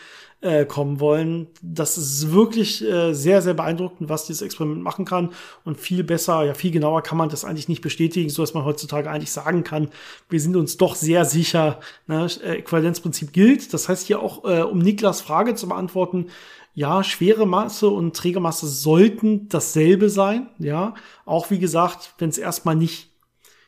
[0.44, 1.46] äh, kommen wollen.
[1.62, 5.30] Das ist wirklich äh, sehr, sehr beeindruckend, was dieses Experiment machen kann.
[5.64, 8.64] Und viel besser, ja, viel genauer kann man das eigentlich nicht bestätigen, so dass man
[8.64, 9.88] heutzutage eigentlich sagen kann,
[10.28, 13.72] wir sind uns doch sehr sicher, ne, Äquivalenzprinzip gilt.
[13.72, 16.26] Das heißt hier auch, äh, um Niklas Frage zu beantworten,
[16.74, 20.94] ja, schwere Masse und träge Masse sollten dasselbe sein, ja.
[21.24, 23.13] Auch wie gesagt, wenn es erstmal nicht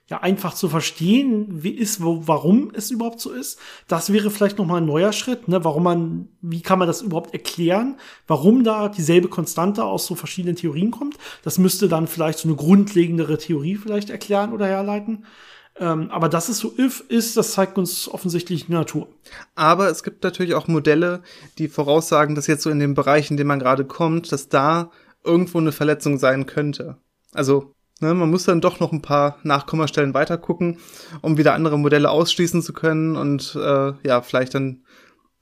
[0.09, 3.59] ja einfach zu verstehen, wie ist, wo, warum es überhaupt so ist.
[3.88, 5.64] Das wäre vielleicht noch mal ein neuer Schritt, ne?
[5.64, 7.96] Warum man, wie kann man das überhaupt erklären?
[8.28, 11.16] Warum da dieselbe Konstante aus so verschiedenen Theorien kommt?
[11.42, 15.24] Das müsste dann vielleicht so eine grundlegendere Theorie vielleicht erklären oder herleiten.
[15.78, 19.09] Ähm, aber dass es so if ist, das zeigt uns offensichtlich die Natur.
[19.57, 21.22] Aber es gibt natürlich auch Modelle,
[21.59, 24.90] die voraussagen, dass jetzt so in dem Bereich, in dem man gerade kommt, dass da
[25.24, 26.96] irgendwo eine Verletzung sein könnte.
[27.32, 30.78] Also Ne, man muss dann doch noch ein paar Nachkommastellen weiter gucken,
[31.22, 34.82] um wieder andere Modelle ausschließen zu können und äh, ja, vielleicht dann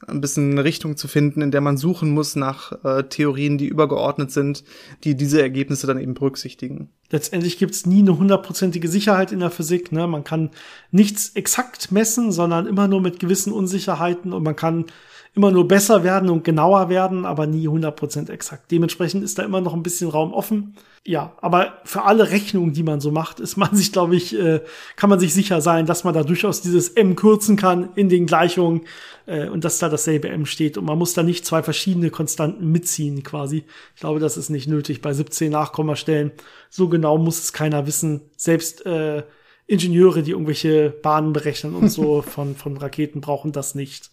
[0.06, 3.66] ein bisschen eine Richtung zu finden, in der man suchen muss nach äh, Theorien, die
[3.66, 4.64] übergeordnet sind,
[5.02, 6.90] die diese Ergebnisse dann eben berücksichtigen.
[7.10, 9.92] Letztendlich gibt's nie eine hundertprozentige Sicherheit in der Physik.
[9.92, 10.06] Ne?
[10.06, 10.50] Man kann
[10.90, 14.86] nichts exakt messen, sondern immer nur mit gewissen Unsicherheiten und man kann
[15.34, 18.70] immer nur besser werden und genauer werden, aber nie 100% exakt.
[18.70, 20.76] Dementsprechend ist da immer noch ein bisschen Raum offen.
[21.06, 24.60] Ja, aber für alle Rechnungen, die man so macht, ist man sich, glaube ich, äh,
[24.96, 28.26] kann man sich sicher sein, dass man da durchaus dieses M kürzen kann in den
[28.26, 28.82] Gleichungen
[29.26, 30.78] äh, und dass da dasselbe M steht.
[30.78, 33.64] Und man muss da nicht zwei verschiedene Konstanten mitziehen quasi.
[33.94, 36.30] Ich glaube, das ist nicht nötig bei 17 Nachkommastellen.
[36.70, 38.20] So genau muss es keiner wissen.
[38.36, 39.24] Selbst äh,
[39.66, 44.10] Ingenieure, die irgendwelche Bahnen berechnen und so von, von Raketen brauchen das nicht.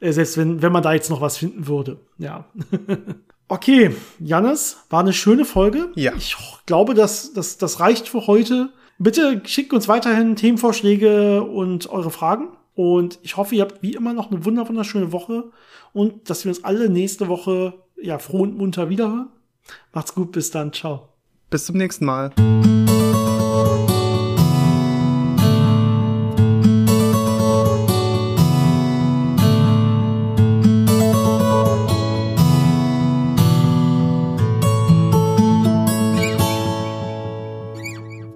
[0.00, 1.98] Äh, selbst wenn, wenn man da jetzt noch was finden würde.
[2.18, 2.46] Ja.
[3.48, 5.90] okay, Jannis, war eine schöne Folge.
[5.94, 6.12] Ja.
[6.16, 6.36] Ich
[6.66, 8.70] glaube, dass das, das reicht für heute.
[8.98, 12.48] Bitte schickt uns weiterhin Themenvorschläge und eure Fragen.
[12.74, 15.44] Und ich hoffe, ihr habt wie immer noch eine wunderschöne Woche
[15.92, 19.30] und dass wir uns alle nächste Woche ja froh und munter wiederhören.
[19.92, 21.08] Macht's gut, bis dann, ciao.
[21.48, 22.32] Bis zum nächsten Mal.